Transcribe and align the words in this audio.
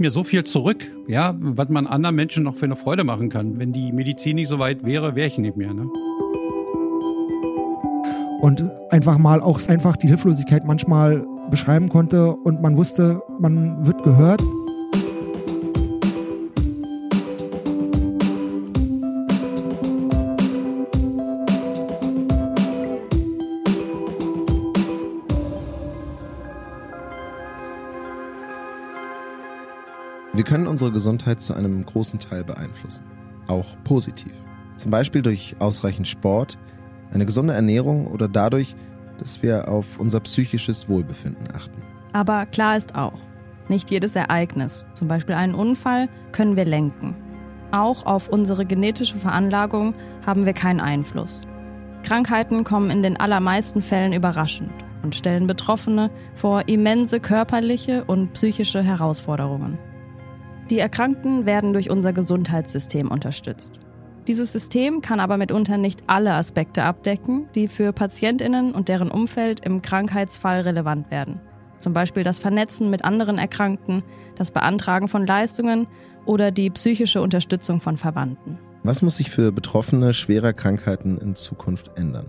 mir 0.00 0.10
so 0.10 0.24
viel 0.24 0.44
zurück, 0.44 0.90
ja, 1.06 1.34
was 1.38 1.68
man 1.68 1.86
anderen 1.86 2.16
Menschen 2.16 2.42
noch 2.42 2.56
für 2.56 2.64
eine 2.64 2.76
Freude 2.76 3.04
machen 3.04 3.28
kann. 3.28 3.58
Wenn 3.58 3.72
die 3.72 3.92
Medizin 3.92 4.36
nicht 4.36 4.48
so 4.48 4.58
weit 4.58 4.84
wäre, 4.84 5.14
wäre 5.14 5.28
ich 5.28 5.38
nicht 5.38 5.56
mehr. 5.56 5.72
Ne? 5.72 5.88
Und 8.40 8.64
einfach 8.90 9.18
mal 9.18 9.40
auch 9.40 9.60
einfach 9.68 9.96
die 9.96 10.08
Hilflosigkeit 10.08 10.64
manchmal 10.64 11.26
beschreiben 11.50 11.88
konnte 11.88 12.32
und 12.32 12.62
man 12.62 12.76
wusste, 12.76 13.22
man 13.38 13.86
wird 13.86 14.02
gehört. 14.02 14.40
Können 30.50 30.66
unsere 30.66 30.90
Gesundheit 30.90 31.40
zu 31.40 31.54
einem 31.54 31.86
großen 31.86 32.18
Teil 32.18 32.42
beeinflussen, 32.42 33.04
auch 33.46 33.76
positiv. 33.84 34.32
Zum 34.74 34.90
Beispiel 34.90 35.22
durch 35.22 35.54
ausreichend 35.60 36.08
Sport, 36.08 36.58
eine 37.12 37.24
gesunde 37.24 37.54
Ernährung 37.54 38.08
oder 38.08 38.26
dadurch, 38.26 38.74
dass 39.18 39.44
wir 39.44 39.68
auf 39.68 40.00
unser 40.00 40.18
psychisches 40.18 40.88
Wohlbefinden 40.88 41.46
achten. 41.54 41.80
Aber 42.12 42.46
klar 42.46 42.76
ist 42.76 42.96
auch, 42.96 43.20
nicht 43.68 43.92
jedes 43.92 44.16
Ereignis, 44.16 44.84
zum 44.94 45.06
Beispiel 45.06 45.36
einen 45.36 45.54
Unfall, 45.54 46.08
können 46.32 46.56
wir 46.56 46.64
lenken. 46.64 47.14
Auch 47.70 48.04
auf 48.04 48.26
unsere 48.26 48.66
genetische 48.66 49.18
Veranlagung 49.18 49.94
haben 50.26 50.46
wir 50.46 50.52
keinen 50.52 50.80
Einfluss. 50.80 51.42
Krankheiten 52.02 52.64
kommen 52.64 52.90
in 52.90 53.04
den 53.04 53.16
allermeisten 53.16 53.82
Fällen 53.82 54.12
überraschend 54.12 54.72
und 55.04 55.14
stellen 55.14 55.46
Betroffene 55.46 56.10
vor 56.34 56.64
immense 56.66 57.20
körperliche 57.20 58.02
und 58.04 58.32
psychische 58.32 58.82
Herausforderungen. 58.82 59.78
Die 60.70 60.78
Erkrankten 60.78 61.46
werden 61.46 61.72
durch 61.72 61.90
unser 61.90 62.12
Gesundheitssystem 62.12 63.10
unterstützt. 63.10 63.72
Dieses 64.28 64.52
System 64.52 65.00
kann 65.00 65.18
aber 65.18 65.36
mitunter 65.36 65.78
nicht 65.78 66.04
alle 66.06 66.34
Aspekte 66.34 66.84
abdecken, 66.84 67.48
die 67.56 67.66
für 67.66 67.92
Patientinnen 67.92 68.72
und 68.72 68.88
deren 68.88 69.10
Umfeld 69.10 69.66
im 69.66 69.82
Krankheitsfall 69.82 70.60
relevant 70.60 71.10
werden. 71.10 71.40
Zum 71.78 71.92
Beispiel 71.92 72.22
das 72.22 72.38
Vernetzen 72.38 72.88
mit 72.88 73.04
anderen 73.04 73.38
Erkrankten, 73.38 74.04
das 74.36 74.52
Beantragen 74.52 75.08
von 75.08 75.26
Leistungen 75.26 75.88
oder 76.26 76.52
die 76.52 76.70
psychische 76.70 77.20
Unterstützung 77.20 77.80
von 77.80 77.96
Verwandten. 77.96 78.58
Was 78.84 79.02
muss 79.02 79.16
sich 79.16 79.30
für 79.30 79.50
Betroffene 79.50 80.14
schwerer 80.14 80.52
Krankheiten 80.52 81.18
in 81.18 81.34
Zukunft 81.34 81.90
ändern? 81.96 82.26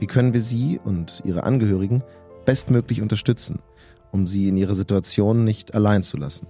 Wie 0.00 0.06
können 0.06 0.34
wir 0.34 0.40
sie 0.40 0.80
und 0.82 1.22
ihre 1.24 1.44
Angehörigen 1.44 2.02
bestmöglich 2.44 3.02
unterstützen, 3.02 3.60
um 4.10 4.26
sie 4.26 4.48
in 4.48 4.56
ihrer 4.56 4.74
Situation 4.74 5.44
nicht 5.44 5.74
allein 5.74 6.02
zu 6.02 6.16
lassen? 6.16 6.48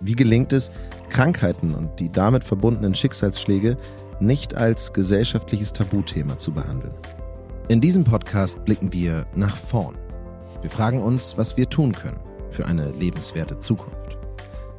Wie 0.00 0.14
gelingt 0.14 0.52
es, 0.52 0.70
Krankheiten 1.08 1.74
und 1.74 1.98
die 1.98 2.10
damit 2.10 2.44
verbundenen 2.44 2.94
Schicksalsschläge 2.94 3.76
nicht 4.20 4.54
als 4.54 4.92
gesellschaftliches 4.92 5.72
Tabuthema 5.72 6.36
zu 6.36 6.52
behandeln? 6.52 6.94
In 7.68 7.80
diesem 7.80 8.04
Podcast 8.04 8.64
blicken 8.64 8.92
wir 8.92 9.26
nach 9.34 9.56
vorn. 9.56 9.96
Wir 10.60 10.70
fragen 10.70 11.02
uns, 11.02 11.38
was 11.38 11.56
wir 11.56 11.68
tun 11.68 11.92
können 11.92 12.20
für 12.50 12.66
eine 12.66 12.90
lebenswerte 12.90 13.58
Zukunft. 13.58 14.18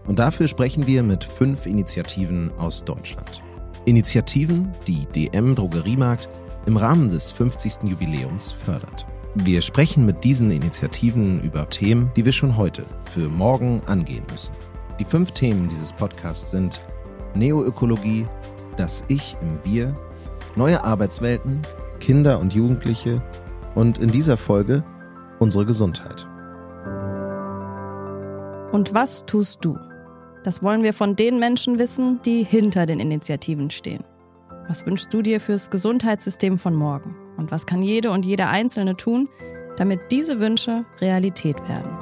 Und 0.06 0.20
dafür 0.20 0.48
sprechen 0.48 0.88
wir 0.88 1.04
mit 1.04 1.24
fünf 1.24 1.66
Initiativen 1.66 2.52
aus 2.58 2.86
Deutschland. 2.86 3.42
Initiativen, 3.86 4.72
die 4.86 5.06
DM 5.08 5.56
Drogeriemarkt 5.56 6.30
im 6.66 6.78
Rahmen 6.78 7.10
des 7.10 7.32
50. 7.32 7.84
Jubiläums 7.84 8.52
fördert. 8.52 9.06
Wir 9.36 9.62
sprechen 9.62 10.06
mit 10.06 10.24
diesen 10.24 10.52
Initiativen 10.52 11.42
über 11.42 11.70
Themen, 11.70 12.12
die 12.16 12.26
wir 12.26 12.32
schon 12.32 12.58
heute 12.58 12.84
für 13.06 13.30
morgen 13.30 13.82
angehen 13.86 14.24
müssen. 14.32 14.54
Die 15.00 15.06
fünf 15.06 15.32
Themen 15.32 15.70
dieses 15.70 15.94
Podcasts 15.94 16.52
sind 16.52 16.80
Neoökologie, 17.36 18.26
das 18.78 19.04
Ich 19.08 19.38
im 19.42 19.60
Wir, 19.64 19.94
neue 20.56 20.84
Arbeitswelten, 20.84 21.62
Kinder 22.00 22.40
und 22.40 22.54
Jugendliche 22.54 23.22
und 23.76 24.00
in 24.00 24.10
dieser 24.10 24.38
Folge 24.38 24.84
unsere 25.40 25.66
Gesundheit. 25.66 26.28
Und 28.72 28.94
was 28.94 29.26
tust 29.26 29.60
du? 29.64 29.78
Das 30.44 30.64
wollen 30.64 30.82
wir 30.82 30.94
von 30.94 31.16
den 31.16 31.40
Menschen 31.40 31.78
wissen, 31.78 32.20
die 32.26 32.44
hinter 32.44 32.86
den 32.86 33.00
Initiativen 33.00 33.70
stehen. 33.70 34.04
Was 34.68 34.86
wünschst 34.86 35.14
du 35.14 35.22
dir 35.22 35.40
fürs 35.40 35.70
Gesundheitssystem 35.70 36.58
von 36.58 36.74
morgen? 36.74 37.16
Und 37.38 37.52
was 37.52 37.66
kann 37.66 37.84
jede 37.84 38.12
und 38.12 38.26
jeder 38.26 38.50
Einzelne 38.50 38.98
tun, 38.98 39.30
damit 39.78 40.00
diese 40.12 40.40
Wünsche 40.40 40.86
Realität 41.00 41.58
werden? 41.70 41.97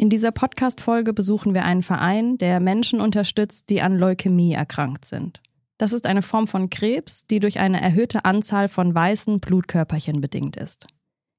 In 0.00 0.08
dieser 0.08 0.32
Podcast-Folge 0.32 1.12
besuchen 1.12 1.52
wir 1.52 1.66
einen 1.66 1.82
Verein, 1.82 2.38
der 2.38 2.58
Menschen 2.58 3.02
unterstützt, 3.02 3.68
die 3.68 3.82
an 3.82 3.98
Leukämie 3.98 4.54
erkrankt 4.54 5.04
sind. 5.04 5.42
Das 5.76 5.92
ist 5.92 6.06
eine 6.06 6.22
Form 6.22 6.46
von 6.46 6.70
Krebs, 6.70 7.26
die 7.26 7.38
durch 7.38 7.58
eine 7.58 7.82
erhöhte 7.82 8.24
Anzahl 8.24 8.68
von 8.68 8.94
weißen 8.94 9.40
Blutkörperchen 9.40 10.22
bedingt 10.22 10.56
ist. 10.56 10.86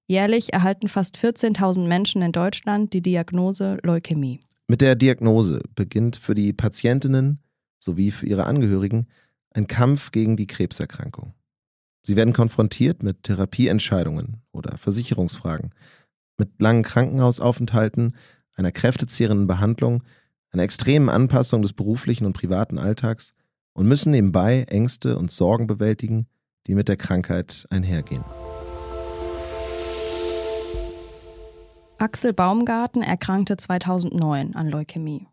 Jährlich 0.06 0.54
erhalten 0.54 0.90
fast 0.90 1.18
14.000 1.18 1.88
Menschen 1.88 2.22
in 2.22 2.34
Deutschland 2.34 2.94
die 2.94 3.02
Diagnose 3.02 3.80
Leukämie. 3.82 4.40
Mit 4.68 4.82
der 4.82 4.94
Diagnose 4.94 5.64
beginnt 5.74 6.16
für 6.16 6.36
die 6.36 6.54
Patientinnen 6.54 7.40
sowie 7.80 8.12
für 8.12 8.28
ihre 8.28 8.46
Angehörigen 8.46 9.08
ein 9.56 9.66
Kampf 9.66 10.12
gegen 10.12 10.38
die 10.38 10.46
Krebserkrankung. 10.46 11.34
Sie 12.04 12.16
werden 12.16 12.34
konfrontiert 12.34 13.02
mit 13.02 13.24
Therapieentscheidungen 13.24 14.44
oder 14.52 14.78
Versicherungsfragen, 14.78 15.72
mit 16.38 16.62
langen 16.62 16.84
Krankenhausaufenthalten 16.84 18.14
einer 18.62 18.72
kräftezehrenden 18.72 19.48
Behandlung, 19.48 20.04
einer 20.52 20.64
extremen 20.64 21.10
Anpassung 21.10 21.62
des 21.62 21.74
beruflichen 21.74 22.26
und 22.26 22.34
privaten 22.34 22.78
Alltags 22.78 23.34
und 23.74 23.88
müssen 23.88 24.12
nebenbei 24.12 24.66
Ängste 24.70 25.18
und 25.18 25.32
Sorgen 25.32 25.68
bewältigen, 25.68 26.28
die 26.68 26.76
mit 26.76 26.88
der 26.88 26.98
Krankheit 26.98 27.66
einhergehen. 27.70 28.24
Axel 31.98 32.34
Baumgarten 32.34 33.04
erkrankte 33.04 33.58
2009 33.58 34.56
an 34.56 34.68
Leukämie. 34.70 35.28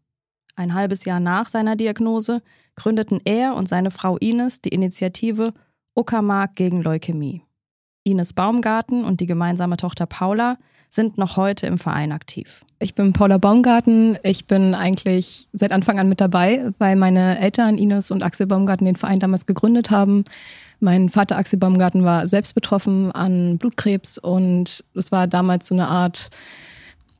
Ein 0.55 0.75
halbes 0.75 1.05
Jahr 1.05 1.21
nach 1.21 1.49
seiner 1.49 1.77
Diagnose 1.77 2.43
gründeten 2.75 3.21
er 3.25 3.55
und 3.55 3.69
seine 3.69 3.91
Frau 3.91 4.17
Ines 4.19 4.61
die 4.61 4.71
Initiative 4.71 5.55
Uckermark 5.94 6.56
gegen 6.56 6.83
Leukämie. 6.83 7.43
Ines 8.10 8.32
Baumgarten 8.32 9.04
und 9.04 9.20
die 9.20 9.26
gemeinsame 9.26 9.76
Tochter 9.76 10.06
Paula 10.06 10.56
sind 10.91 11.19
noch 11.19 11.36
heute 11.36 11.66
im 11.66 11.78
Verein 11.78 12.12
aktiv. 12.12 12.64
Ich 12.80 12.94
bin 12.94 13.12
Paula 13.12 13.38
Baumgarten. 13.38 14.19
Ich 14.22 14.46
bin 14.46 14.74
eigentlich 14.74 15.48
seit 15.52 15.72
Anfang 15.72 15.98
an 15.98 16.08
mit 16.08 16.20
dabei, 16.20 16.70
weil 16.78 16.96
meine 16.96 17.38
Eltern 17.41 17.76
Ines 17.76 18.10
und 18.10 18.22
Axel 18.22 18.46
Baumgarten 18.46 18.86
den 18.86 18.96
Verein 18.96 19.19
damals 19.19 19.46
gegründet 19.46 19.91
haben. 19.91 20.24
Mein 20.80 21.08
Vater 21.08 21.36
Axel 21.36 21.58
Baumgarten 21.58 22.04
war 22.04 22.26
selbst 22.26 22.54
betroffen 22.54 23.10
an 23.12 23.58
Blutkrebs 23.58 24.16
und 24.16 24.84
es 24.94 25.10
war 25.10 25.26
damals 25.26 25.66
so 25.66 25.75
eine 25.75 25.88
Art 25.88 26.30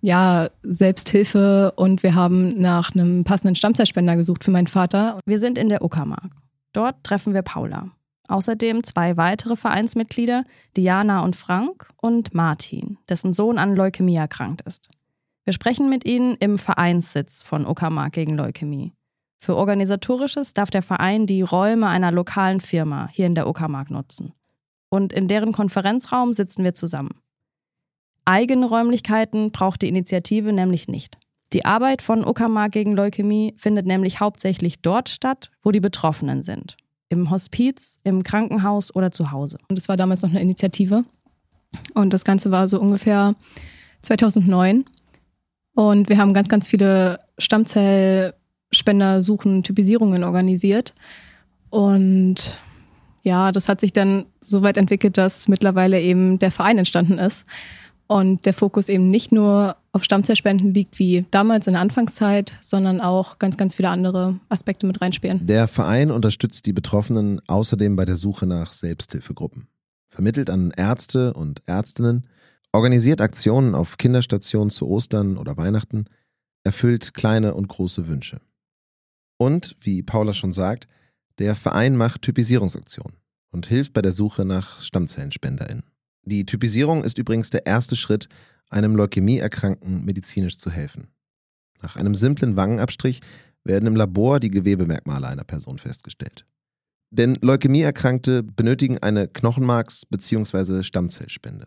ja, 0.01 0.49
Selbsthilfe 0.63 1.73
und 1.75 2.05
wir 2.05 2.15
haben 2.15 2.61
nach 2.61 2.95
einem 2.95 3.25
passenden 3.25 3.57
Stammzellspender 3.57 4.15
gesucht 4.15 4.45
für 4.45 4.53
meinen 4.53 4.69
Vater. 4.69 5.19
Wir 5.27 5.41
sind 5.41 5.59
in 5.59 5.69
der 5.69 5.83
Uckermark. 5.83 6.31
Dort 6.73 7.03
treffen 7.03 7.35
wir 7.35 7.43
Paula. 7.43 7.89
Außerdem 8.29 8.85
zwei 8.85 9.17
weitere 9.17 9.57
Vereinsmitglieder, 9.57 10.45
Diana 10.77 11.25
und 11.25 11.35
Frank 11.35 11.89
und 11.97 12.35
Martin, 12.35 12.99
dessen 13.09 13.33
Sohn 13.33 13.59
an 13.59 13.75
Leukämie 13.75 14.17
erkrankt 14.17 14.61
ist. 14.63 14.91
Wir 15.45 15.55
sprechen 15.55 15.89
mit 15.89 16.07
ihnen 16.07 16.37
im 16.37 16.59
Vereinssitz 16.59 17.43
von 17.43 17.67
Uckermark 17.67 18.13
gegen 18.13 18.37
Leukämie. 18.37 18.93
Für 19.43 19.57
Organisatorisches 19.57 20.53
darf 20.53 20.69
der 20.69 20.83
Verein 20.83 21.25
die 21.25 21.41
Räume 21.41 21.87
einer 21.87 22.13
lokalen 22.13 22.61
Firma 22.61 23.09
hier 23.11 23.27
in 23.27 23.35
der 23.35 23.49
Uckermark 23.49 23.91
nutzen. 23.91 24.35
Und 24.91 25.13
in 25.15 25.27
deren 25.27 25.53
Konferenzraum 25.53 26.35
sitzen 26.35 26.65
wir 26.65 26.75
zusammen. 26.75 27.21
Eigene 28.27 28.67
Räumlichkeiten 28.67 29.53
braucht 29.53 29.81
die 29.81 29.89
Initiative 29.89 30.53
nämlich 30.53 30.87
nicht. 30.87 31.17
Die 31.55 31.65
Arbeit 31.65 32.03
von 32.03 32.27
Uckermark 32.27 32.73
gegen 32.73 32.95
Leukämie 32.95 33.55
findet 33.57 33.87
nämlich 33.87 34.21
hauptsächlich 34.21 34.83
dort 34.83 35.09
statt, 35.09 35.51
wo 35.63 35.71
die 35.71 35.81
Betroffenen 35.81 36.43
sind 36.43 36.77
im 37.09 37.31
Hospiz, 37.31 37.99
im 38.05 38.23
Krankenhaus 38.23 38.95
oder 38.95 39.11
zu 39.11 39.33
Hause. 39.33 39.59
Und 39.69 39.79
es 39.79 39.89
war 39.89 39.97
damals 39.97 40.23
noch 40.23 40.31
eine 40.31 40.41
Initiative. 40.41 41.05
Und 41.95 42.13
das 42.13 42.25
Ganze 42.25 42.51
war 42.51 42.69
so 42.69 42.79
ungefähr 42.81 43.35
2009. 44.03 44.85
Und 45.75 46.09
wir 46.09 46.19
haben 46.19 46.35
ganz, 46.35 46.49
ganz 46.49 46.67
viele 46.69 47.21
Stammzellspendersuchen, 47.39 49.63
Typisierungen 49.63 50.25
organisiert. 50.25 50.95
Und 51.71 52.59
ja, 53.23 53.53
das 53.53 53.69
hat 53.69 53.81
sich 53.81 53.93
dann 53.93 54.27
so 54.41 54.63
weit 54.63 54.77
entwickelt, 54.77 55.17
dass 55.19 55.49
mittlerweile 55.49 56.01
eben 56.01 56.39
der 56.39 56.51
Verein 56.51 56.79
entstanden 56.79 57.19
ist. 57.19 57.47
Und 58.09 58.47
der 58.47 58.55
Fokus 58.55 58.89
eben 58.89 59.11
nicht 59.11 59.33
nur 59.33 59.77
auf 59.93 60.03
Stammzellspenden 60.03 60.73
liegt 60.73 60.99
wie 60.99 61.27
damals 61.31 61.67
in 61.67 61.75
der 61.75 61.83
Anfangszeit, 61.83 62.55
sondern 62.63 63.03
auch 63.03 63.39
ganz, 63.39 63.59
ganz 63.59 63.75
viele 63.75 63.91
andere 63.91 64.41
Aspekte 64.49 64.87
mit 64.87 65.03
reinspielen. 65.03 65.47
Der 65.47 65.69
Verein 65.69 66.11
unterstützt 66.11 66.65
die 66.65 66.73
Betroffenen 66.73 67.41
außerdem 67.47 67.97
bei 67.97 68.07
der 68.07 68.17
Suche 68.17 68.47
nach 68.47 68.73
Selbsthilfegruppen. 68.73 69.69
vermittelt 70.11 70.51
an 70.51 70.73
Ärzte 70.75 71.35
und 71.35 71.63
Ärztinnen, 71.67 72.27
organisiert 72.73 73.21
Aktionen 73.21 73.75
auf 73.75 73.99
Kinderstationen 73.99 74.71
zu 74.71 74.89
Ostern 74.89 75.37
oder 75.37 75.57
Weihnachten, 75.57 76.07
erfüllt 76.65 77.15
kleine 77.15 77.55
und 77.55 77.69
große 77.69 78.09
Wünsche. 78.09 78.41
Und, 79.39 79.77
wie 79.81 80.03
Paula 80.03 80.35
schon 80.35 80.53
sagt, 80.53 80.89
der 81.39 81.55
Verein 81.55 81.97
macht 81.97 82.23
Typisierungsaktionen 82.23 83.17
und 83.53 83.67
hilft 83.67 83.93
bei 83.93 84.03
der 84.03 84.13
Suche 84.13 84.45
nach 84.45 84.83
StammzellenspenderInnen. 84.83 85.85
Die 86.29 86.45
Typisierung 86.45 87.05
ist 87.05 87.17
übrigens 87.17 87.49
der 87.49 87.65
erste 87.65 87.97
Schritt, 87.97 88.29
einem 88.69 88.95
Leukämieerkrankten 88.97 90.05
medizinisch 90.05 90.59
zu 90.59 90.71
helfen. 90.71 91.09
Nach 91.81 91.97
einem 91.97 92.15
simplen 92.15 92.55
Wangenabstrich 92.55 93.21
werden 93.65 93.87
im 93.87 93.97
Labor 93.97 94.39
die 94.39 94.51
Gewebemerkmale 94.51 95.27
einer 95.27 95.45
Person 95.45 95.79
festgestellt. 95.79 96.45
Denn 97.11 97.39
Leukämieerkrankte 97.41 98.43
benötigen 98.43 98.99
eine 98.99 99.25
Knochenmarks- 99.25 100.05
bzw. 100.11 100.83
Stammzellspende. 100.83 101.67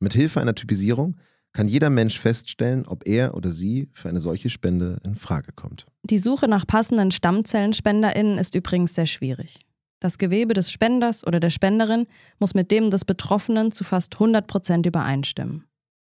Mit 0.00 0.14
Hilfe 0.14 0.40
einer 0.40 0.56
Typisierung 0.56 1.18
kann 1.52 1.68
jeder 1.68 1.88
Mensch 1.88 2.18
feststellen, 2.18 2.86
ob 2.86 3.06
er 3.06 3.34
oder 3.34 3.52
sie 3.52 3.88
für 3.92 4.08
eine 4.08 4.18
solche 4.18 4.50
Spende 4.50 5.00
in 5.04 5.14
Frage 5.14 5.52
kommt. 5.52 5.86
Die 6.02 6.18
Suche 6.18 6.48
nach 6.48 6.66
passenden 6.66 7.12
StammzellenspenderInnen 7.12 8.36
ist 8.36 8.56
übrigens 8.56 8.96
sehr 8.96 9.06
schwierig. 9.06 9.60
Das 10.00 10.18
Gewebe 10.18 10.54
des 10.54 10.70
Spenders 10.70 11.26
oder 11.26 11.40
der 11.40 11.50
Spenderin 11.50 12.06
muss 12.38 12.54
mit 12.54 12.70
dem 12.70 12.90
des 12.90 13.04
Betroffenen 13.04 13.72
zu 13.72 13.82
fast 13.82 14.14
100 14.14 14.46
Prozent 14.46 14.86
übereinstimmen. 14.86 15.64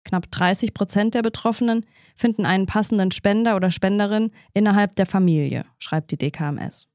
Knapp 0.04 0.31
30 0.31 0.75
Prozent 0.75 1.14
der 1.14 1.22
Betroffenen 1.22 1.84
finden 2.14 2.46
einen 2.46 2.66
passenden 2.66 3.10
Spender 3.10 3.56
oder 3.56 3.70
Spenderin 3.70 4.31
innerhalb 4.52 4.94
der 4.96 5.06
Familie, 5.06 5.64
schreibt 5.78 6.10
die 6.10 6.19
DKMS. 6.19 6.88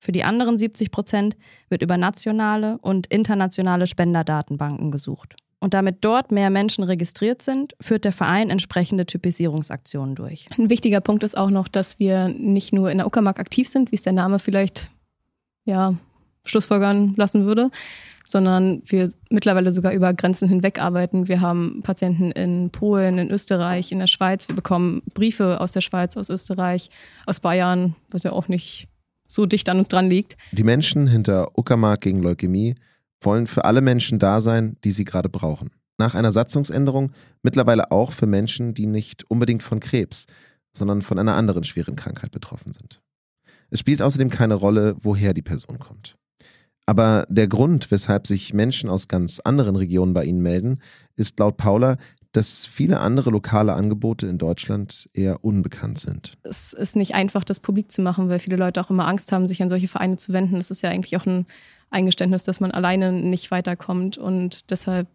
Für 0.00 0.12
die 0.12 0.24
anderen 0.24 0.58
70 0.58 0.90
Prozent 0.90 1.36
wird 1.68 1.82
über 1.82 1.96
nationale 1.96 2.78
und 2.78 3.06
internationale 3.06 3.86
Spenderdatenbanken 3.86 4.90
gesucht. 4.90 5.34
Und 5.60 5.72
damit 5.72 6.04
dort 6.04 6.30
mehr 6.30 6.50
Menschen 6.50 6.84
registriert 6.84 7.40
sind, 7.40 7.74
führt 7.80 8.04
der 8.04 8.12
Verein 8.12 8.50
entsprechende 8.50 9.06
Typisierungsaktionen 9.06 10.14
durch. 10.14 10.46
Ein 10.58 10.68
wichtiger 10.68 11.00
Punkt 11.00 11.24
ist 11.24 11.38
auch 11.38 11.48
noch, 11.48 11.68
dass 11.68 11.98
wir 11.98 12.28
nicht 12.28 12.74
nur 12.74 12.90
in 12.90 12.98
der 12.98 13.06
Uckermark 13.06 13.40
aktiv 13.40 13.66
sind, 13.66 13.90
wie 13.90 13.96
es 13.96 14.02
der 14.02 14.12
Name 14.12 14.38
vielleicht 14.38 14.90
ja, 15.64 15.94
schlussfolgern 16.44 17.14
lassen 17.16 17.46
würde, 17.46 17.70
sondern 18.24 18.82
wir 18.86 19.10
mittlerweile 19.30 19.72
sogar 19.72 19.92
über 19.92 20.14
Grenzen 20.14 20.48
hinweg 20.48 20.80
arbeiten. 20.80 21.28
Wir 21.28 21.40
haben 21.40 21.80
Patienten 21.82 22.30
in 22.32 22.70
Polen, 22.70 23.18
in 23.18 23.30
Österreich, 23.30 23.92
in 23.92 23.98
der 23.98 24.06
Schweiz. 24.06 24.48
Wir 24.48 24.56
bekommen 24.56 25.02
Briefe 25.12 25.60
aus 25.60 25.72
der 25.72 25.82
Schweiz, 25.82 26.16
aus 26.16 26.30
Österreich, 26.30 26.88
aus 27.26 27.40
Bayern, 27.40 27.96
was 28.10 28.22
ja 28.22 28.32
auch 28.32 28.48
nicht 28.48 28.88
so 29.26 29.46
dicht 29.46 29.68
an 29.68 29.78
uns 29.78 29.88
dran 29.88 30.08
liegt. 30.08 30.36
Die 30.52 30.64
Menschen 30.64 31.06
hinter 31.06 31.56
Uckermark 31.58 32.00
gegen 32.00 32.22
Leukämie 32.22 32.74
wollen 33.20 33.46
für 33.46 33.64
alle 33.64 33.80
Menschen 33.80 34.18
da 34.18 34.40
sein, 34.40 34.76
die 34.84 34.92
sie 34.92 35.04
gerade 35.04 35.28
brauchen. 35.28 35.70
Nach 35.98 36.14
einer 36.14 36.32
Satzungsänderung 36.32 37.12
mittlerweile 37.42 37.90
auch 37.90 38.12
für 38.12 38.26
Menschen, 38.26 38.74
die 38.74 38.86
nicht 38.86 39.24
unbedingt 39.30 39.62
von 39.62 39.80
Krebs, 39.80 40.26
sondern 40.76 41.02
von 41.02 41.18
einer 41.18 41.34
anderen 41.34 41.64
schweren 41.64 41.96
Krankheit 41.96 42.32
betroffen 42.32 42.72
sind. 42.72 43.00
Es 43.70 43.80
spielt 43.80 44.02
außerdem 44.02 44.30
keine 44.30 44.54
Rolle, 44.54 44.96
woher 45.00 45.34
die 45.34 45.42
Person 45.42 45.78
kommt. 45.78 46.16
Aber 46.86 47.26
der 47.28 47.48
Grund, 47.48 47.90
weshalb 47.90 48.26
sich 48.26 48.52
Menschen 48.52 48.90
aus 48.90 49.08
ganz 49.08 49.40
anderen 49.40 49.76
Regionen 49.76 50.12
bei 50.12 50.24
Ihnen 50.24 50.42
melden, 50.42 50.80
ist 51.16 51.38
laut 51.38 51.56
Paula, 51.56 51.96
dass 52.32 52.66
viele 52.66 52.98
andere 52.98 53.30
lokale 53.30 53.74
Angebote 53.74 54.26
in 54.26 54.38
Deutschland 54.38 55.08
eher 55.14 55.44
unbekannt 55.44 55.98
sind. 55.98 56.34
Es 56.42 56.72
ist 56.72 56.96
nicht 56.96 57.14
einfach, 57.14 57.44
das 57.44 57.60
publik 57.60 57.92
zu 57.92 58.02
machen, 58.02 58.28
weil 58.28 58.40
viele 58.40 58.56
Leute 58.56 58.80
auch 58.80 58.90
immer 58.90 59.06
Angst 59.06 59.30
haben, 59.30 59.46
sich 59.46 59.62
an 59.62 59.68
solche 59.68 59.88
Vereine 59.88 60.16
zu 60.16 60.32
wenden. 60.32 60.56
Das 60.56 60.70
ist 60.70 60.82
ja 60.82 60.90
eigentlich 60.90 61.16
auch 61.16 61.26
ein 61.26 61.46
Eingeständnis, 61.90 62.42
dass 62.42 62.58
man 62.58 62.72
alleine 62.72 63.12
nicht 63.12 63.52
weiterkommt 63.52 64.18
und 64.18 64.70
deshalb 64.70 65.08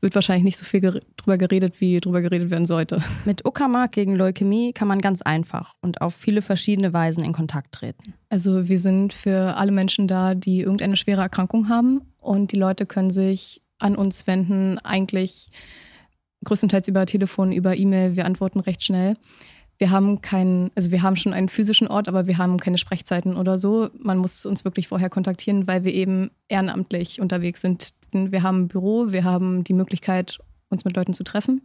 wird 0.00 0.14
wahrscheinlich 0.14 0.44
nicht 0.44 0.58
so 0.58 0.64
viel 0.64 0.80
ger 0.80 1.00
drüber 1.16 1.38
geredet, 1.38 1.80
wie 1.80 2.00
drüber 2.00 2.22
geredet 2.22 2.50
werden 2.50 2.66
sollte. 2.66 3.02
Mit 3.24 3.44
Uckermark 3.44 3.92
gegen 3.92 4.14
Leukämie 4.14 4.72
kann 4.72 4.88
man 4.88 5.00
ganz 5.00 5.22
einfach 5.22 5.74
und 5.80 6.00
auf 6.00 6.14
viele 6.14 6.42
verschiedene 6.42 6.92
Weisen 6.92 7.24
in 7.24 7.32
Kontakt 7.32 7.72
treten. 7.72 8.14
Also 8.28 8.68
wir 8.68 8.78
sind 8.78 9.12
für 9.12 9.56
alle 9.56 9.72
Menschen 9.72 10.06
da, 10.06 10.34
die 10.34 10.60
irgendeine 10.60 10.96
schwere 10.96 11.22
Erkrankung 11.22 11.68
haben 11.68 12.02
und 12.18 12.52
die 12.52 12.58
Leute 12.58 12.86
können 12.86 13.10
sich 13.10 13.62
an 13.78 13.96
uns 13.96 14.26
wenden, 14.26 14.78
eigentlich 14.78 15.50
größtenteils 16.44 16.88
über 16.88 17.06
Telefon, 17.06 17.52
über 17.52 17.76
E-Mail. 17.76 18.16
Wir 18.16 18.24
antworten 18.24 18.60
recht 18.60 18.82
schnell. 18.82 19.16
Wir 19.78 19.90
haben 19.90 20.20
keinen, 20.22 20.70
also 20.74 20.90
wir 20.90 21.02
haben 21.02 21.16
schon 21.16 21.34
einen 21.34 21.48
physischen 21.48 21.88
Ort, 21.88 22.08
aber 22.08 22.26
wir 22.26 22.38
haben 22.38 22.58
keine 22.58 22.78
Sprechzeiten 22.78 23.36
oder 23.36 23.58
so. 23.58 23.90
Man 23.98 24.18
muss 24.18 24.46
uns 24.46 24.64
wirklich 24.64 24.88
vorher 24.88 25.10
kontaktieren, 25.10 25.66
weil 25.66 25.84
wir 25.84 25.92
eben 25.92 26.30
ehrenamtlich 26.48 27.20
unterwegs 27.20 27.60
sind. 27.60 27.90
Wir 28.12 28.42
haben 28.42 28.62
ein 28.62 28.68
Büro, 28.68 29.12
wir 29.12 29.24
haben 29.24 29.64
die 29.64 29.74
Möglichkeit, 29.74 30.38
uns 30.70 30.84
mit 30.84 30.96
Leuten 30.96 31.12
zu 31.12 31.24
treffen. 31.24 31.60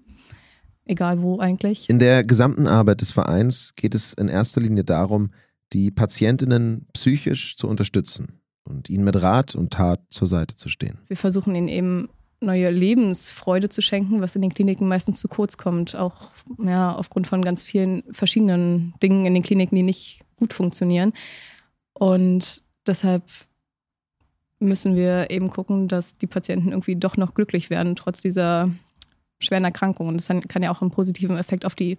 Egal 0.86 1.22
wo 1.22 1.40
eigentlich. 1.40 1.90
In 1.90 2.00
der 2.00 2.24
gesamten 2.24 2.68
Arbeit 2.68 3.02
des 3.02 3.12
Vereins 3.12 3.74
geht 3.76 3.96
es 3.96 4.14
in 4.14 4.28
erster 4.28 4.60
Linie 4.60 4.84
darum, 4.84 5.32
die 5.74 5.92
Patientinnen 5.92 6.88
psychisch 6.94 7.56
zu 7.56 7.68
unterstützen 7.68 8.42
und 8.64 8.90
ihnen 8.90 9.06
mit 9.06 9.22
Rat 9.22 9.56
und 9.56 9.72
Tat 9.72 10.02
zur 10.10 10.28
Seite 10.28 10.56
zu 10.56 10.70
stehen. 10.70 11.00
Wir 11.08 11.18
versuchen 11.18 11.56
ihnen 11.56 11.70
eben 11.70 12.10
neue 12.42 12.72
Lebensfreude 12.72 13.70
zu 13.70 13.82
schenken, 13.82 14.22
was 14.22 14.36
in 14.36 14.42
den 14.42 14.54
Kliniken 14.54 14.88
meistens 14.88 15.20
zu 15.20 15.28
kurz 15.28 15.58
kommt, 15.58 15.96
auch 15.96 16.32
ja, 16.64 16.94
aufgrund 16.94 17.28
von 17.28 17.44
ganz 17.44 17.64
vielen 17.64 18.04
verschiedenen 18.12 18.94
Dingen 19.02 19.26
in 19.26 19.34
den 19.34 19.44
Kliniken, 19.44 19.76
die 19.76 19.84
nicht 19.84 20.22
gut 20.38 20.54
funktionieren. 20.54 21.14
Und 21.94 22.64
deshalb 22.88 23.24
müssen 24.60 24.96
wir 24.96 25.30
eben 25.30 25.50
gucken, 25.50 25.88
dass 25.88 26.18
die 26.18 26.28
Patienten 26.28 26.70
irgendwie 26.70 26.96
doch 26.96 27.16
noch 27.16 27.34
glücklich 27.34 27.70
werden, 27.70 27.96
trotz 27.96 28.22
dieser 28.22 28.70
schweren 29.40 29.66
Erkrankung. 29.66 30.08
Und 30.08 30.18
das 30.18 30.28
kann 30.48 30.64
ja 30.64 30.72
auch 30.72 30.82
einen 30.82 30.92
positiven 30.92 31.38
Effekt 31.38 31.66
auf 31.66 31.76
die 31.76 31.98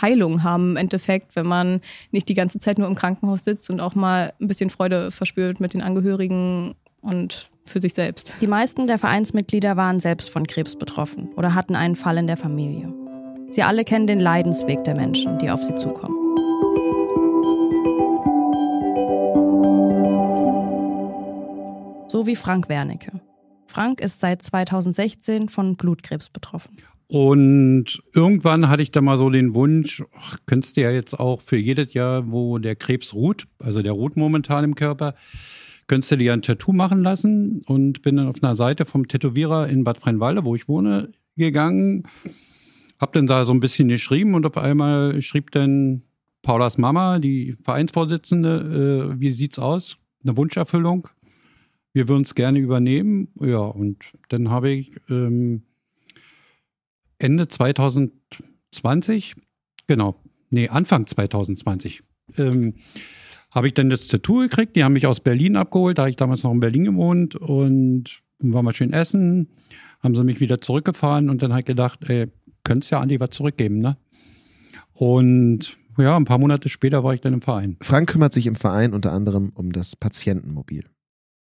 Heilung 0.00 0.42
haben 0.42 0.70
im 0.70 0.76
Endeffekt, 0.76 1.36
wenn 1.36 1.46
man 1.46 1.80
nicht 2.10 2.28
die 2.28 2.34
ganze 2.34 2.58
Zeit 2.58 2.78
nur 2.78 2.88
im 2.88 2.96
Krankenhaus 2.96 3.44
sitzt 3.44 3.70
und 3.70 3.80
auch 3.80 3.94
mal 3.94 4.32
ein 4.40 4.48
bisschen 4.48 4.70
Freude 4.70 5.12
verspürt 5.12 5.60
mit 5.60 5.72
den 5.72 5.82
Angehörigen 5.82 6.74
und 7.04 7.48
für 7.64 7.80
sich 7.80 7.94
selbst. 7.94 8.34
Die 8.40 8.46
meisten 8.46 8.86
der 8.86 8.98
Vereinsmitglieder 8.98 9.76
waren 9.76 10.00
selbst 10.00 10.30
von 10.30 10.46
Krebs 10.46 10.76
betroffen 10.76 11.30
oder 11.36 11.54
hatten 11.54 11.76
einen 11.76 11.96
Fall 11.96 12.18
in 12.18 12.26
der 12.26 12.36
Familie. 12.36 12.92
Sie 13.50 13.62
alle 13.62 13.84
kennen 13.84 14.06
den 14.06 14.20
Leidensweg 14.20 14.82
der 14.84 14.96
Menschen, 14.96 15.38
die 15.38 15.50
auf 15.50 15.62
sie 15.62 15.74
zukommen. 15.76 16.14
So 22.08 22.26
wie 22.26 22.36
Frank 22.36 22.68
Wernicke. 22.68 23.20
Frank 23.66 24.00
ist 24.00 24.20
seit 24.20 24.42
2016 24.42 25.48
von 25.48 25.76
Blutkrebs 25.76 26.30
betroffen. 26.30 26.76
Und 27.08 28.00
irgendwann 28.14 28.68
hatte 28.68 28.82
ich 28.82 28.90
da 28.90 29.00
mal 29.00 29.18
so 29.18 29.30
den 29.30 29.54
Wunsch, 29.54 30.02
ach, 30.16 30.38
könntest 30.46 30.76
du 30.76 30.82
ja 30.82 30.90
jetzt 30.90 31.14
auch 31.14 31.40
für 31.40 31.56
jedes 31.56 31.92
Jahr, 31.92 32.30
wo 32.30 32.58
der 32.58 32.76
Krebs 32.76 33.14
ruht, 33.14 33.46
also 33.58 33.82
der 33.82 33.92
ruht 33.92 34.16
momentan 34.16 34.64
im 34.64 34.74
Körper, 34.74 35.14
könntest 35.86 36.10
du 36.12 36.16
dir 36.16 36.32
ein 36.32 36.42
Tattoo 36.42 36.72
machen 36.72 37.02
lassen 37.02 37.62
und 37.66 38.02
bin 38.02 38.16
dann 38.16 38.28
auf 38.28 38.42
einer 38.42 38.54
Seite 38.54 38.84
vom 38.84 39.06
Tätowierer 39.06 39.68
in 39.68 39.84
Bad 39.84 40.00
Freienwalde, 40.00 40.44
wo 40.44 40.54
ich 40.54 40.68
wohne, 40.68 41.10
gegangen. 41.36 42.04
Hab 43.00 43.12
dann 43.12 43.26
da 43.26 43.44
so 43.44 43.52
ein 43.52 43.60
bisschen 43.60 43.88
geschrieben 43.88 44.34
und 44.34 44.46
auf 44.46 44.56
einmal 44.56 45.20
schrieb 45.20 45.50
dann 45.50 46.02
Paulas 46.42 46.78
Mama, 46.78 47.18
die 47.18 47.56
Vereinsvorsitzende, 47.62 49.12
äh, 49.14 49.20
wie 49.20 49.30
sieht's 49.30 49.58
aus? 49.58 49.96
Eine 50.22 50.36
Wunscherfüllung. 50.36 51.08
Wir 51.92 52.08
würden 52.08 52.22
es 52.22 52.34
gerne 52.34 52.58
übernehmen. 52.58 53.28
Ja, 53.40 53.58
und 53.60 54.04
dann 54.28 54.50
habe 54.50 54.70
ich 54.70 54.92
ähm, 55.08 55.62
Ende 57.18 57.48
2020, 57.48 59.34
genau, 59.86 60.20
nee, 60.50 60.68
Anfang 60.68 61.06
2020, 61.06 62.02
ähm, 62.36 62.74
habe 63.54 63.68
ich 63.68 63.74
dann 63.74 63.88
das 63.88 64.08
Tattoo 64.08 64.40
gekriegt. 64.40 64.74
Die 64.76 64.82
haben 64.82 64.94
mich 64.94 65.06
aus 65.06 65.20
Berlin 65.20 65.56
abgeholt. 65.56 65.98
Da 65.98 66.02
habe 66.02 66.10
ich 66.10 66.16
damals 66.16 66.42
noch 66.42 66.52
in 66.52 66.60
Berlin 66.60 66.84
gewohnt 66.84 67.36
und 67.36 68.20
war 68.40 68.62
mal 68.62 68.74
schön 68.74 68.92
essen. 68.92 69.48
Haben 70.00 70.16
sie 70.16 70.24
mich 70.24 70.40
wieder 70.40 70.60
zurückgefahren 70.60 71.30
und 71.30 71.40
dann 71.40 71.52
habe 71.52 71.60
ich 71.60 71.66
gedacht, 71.66 72.00
ey, 72.08 72.26
könntest 72.64 72.90
ja 72.90 73.00
Andi 73.00 73.20
was 73.20 73.30
zurückgeben, 73.30 73.78
ne? 73.78 73.96
Und 74.92 75.76
ja, 75.96 76.16
ein 76.16 76.24
paar 76.24 76.38
Monate 76.38 76.68
später 76.68 77.04
war 77.04 77.14
ich 77.14 77.20
dann 77.20 77.32
im 77.32 77.40
Verein. 77.40 77.76
Frank 77.80 78.10
kümmert 78.10 78.32
sich 78.32 78.46
im 78.46 78.56
Verein 78.56 78.92
unter 78.92 79.12
anderem 79.12 79.50
um 79.54 79.72
das 79.72 79.96
Patientenmobil. 79.96 80.84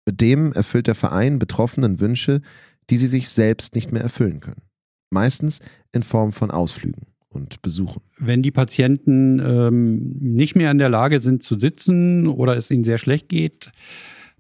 Mit 0.06 0.22
dem 0.22 0.54
erfüllt 0.54 0.88
der 0.88 0.96
Verein 0.96 1.40
Betroffenen 1.40 2.00
Wünsche, 2.00 2.42
die 2.90 2.98
sie 2.98 3.08
sich 3.08 3.30
selbst 3.30 3.76
nicht 3.76 3.92
mehr 3.92 4.04
erfüllen 4.04 4.40
können. 4.40 4.62
Meistens 5.10 5.60
in 5.92 6.04
Form 6.04 6.32
von 6.32 6.52
Ausflügen 6.52 7.08
und 7.38 7.62
Besuchen. 7.62 8.02
Wenn 8.20 8.44
die 8.44 8.52
Patienten 8.52 9.40
ähm, 9.40 10.18
nicht 10.20 10.56
mehr 10.56 10.72
in 10.72 10.78
der 10.78 10.90
Lage 10.90 11.20
sind 11.20 11.44
zu 11.44 11.58
sitzen 11.58 12.28
oder 12.28 12.58
es 12.58 12.70
ihnen 12.70 12.84
sehr 12.84 12.98
schlecht 12.98 13.30
geht, 13.30 13.72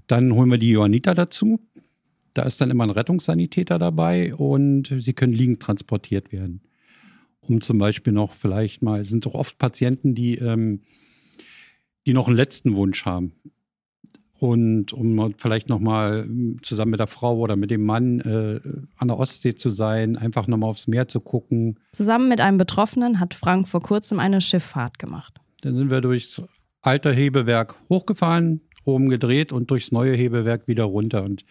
dann 0.07 0.33
holen 0.33 0.49
wir 0.49 0.57
die 0.57 0.71
Johanniter 0.71 1.13
dazu. 1.13 1.59
Da 2.33 2.43
ist 2.43 2.59
dann 2.59 2.69
immer 2.69 2.83
ein 2.83 2.91
Rettungssanitäter 2.91 3.79
dabei 3.79 4.33
und 4.35 4.93
sie 4.99 5.13
können 5.13 5.33
liegend 5.33 5.61
transportiert 5.61 6.31
werden. 6.31 6.61
Um 7.39 7.61
zum 7.61 7.77
Beispiel 7.77 8.13
noch 8.13 8.33
vielleicht 8.33 8.81
mal, 8.81 9.01
es 9.01 9.09
sind 9.09 9.25
doch 9.25 9.33
oft 9.33 9.57
Patienten, 9.57 10.15
die, 10.15 10.35
ähm, 10.35 10.81
die 12.05 12.13
noch 12.13 12.27
einen 12.27 12.35
letzten 12.35 12.75
Wunsch 12.75 13.05
haben. 13.05 13.33
Und 14.39 14.93
um 14.93 15.33
vielleicht 15.37 15.69
nochmal 15.69 16.27
zusammen 16.61 16.91
mit 16.91 16.99
der 16.99 17.07
Frau 17.07 17.37
oder 17.37 17.55
mit 17.55 17.71
dem 17.71 17.83
Mann 17.83 18.19
äh, 18.19 18.59
an 18.97 19.07
der 19.07 19.19
Ostsee 19.19 19.55
zu 19.55 19.69
sein, 19.69 20.15
einfach 20.15 20.47
nochmal 20.47 20.69
aufs 20.69 20.87
Meer 20.87 21.07
zu 21.07 21.19
gucken. 21.19 21.79
Zusammen 21.93 22.29
mit 22.29 22.41
einem 22.41 22.57
Betroffenen 22.57 23.19
hat 23.19 23.33
Frank 23.33 23.67
vor 23.67 23.81
kurzem 23.81 24.19
eine 24.19 24.41
Schifffahrt 24.41 24.99
gemacht. 24.99 25.39
Dann 25.61 25.75
sind 25.75 25.89
wir 25.89 26.01
durchs 26.01 26.41
alte 26.81 27.11
Hebewerk 27.11 27.75
hochgefahren, 27.89 28.61
oben 28.85 29.09
gedreht 29.09 29.51
und 29.51 29.71
durchs 29.71 29.91
neue 29.91 30.15
Hebewerk 30.15 30.67
wieder 30.67 30.85
runter. 30.85 31.23
Und 31.23 31.43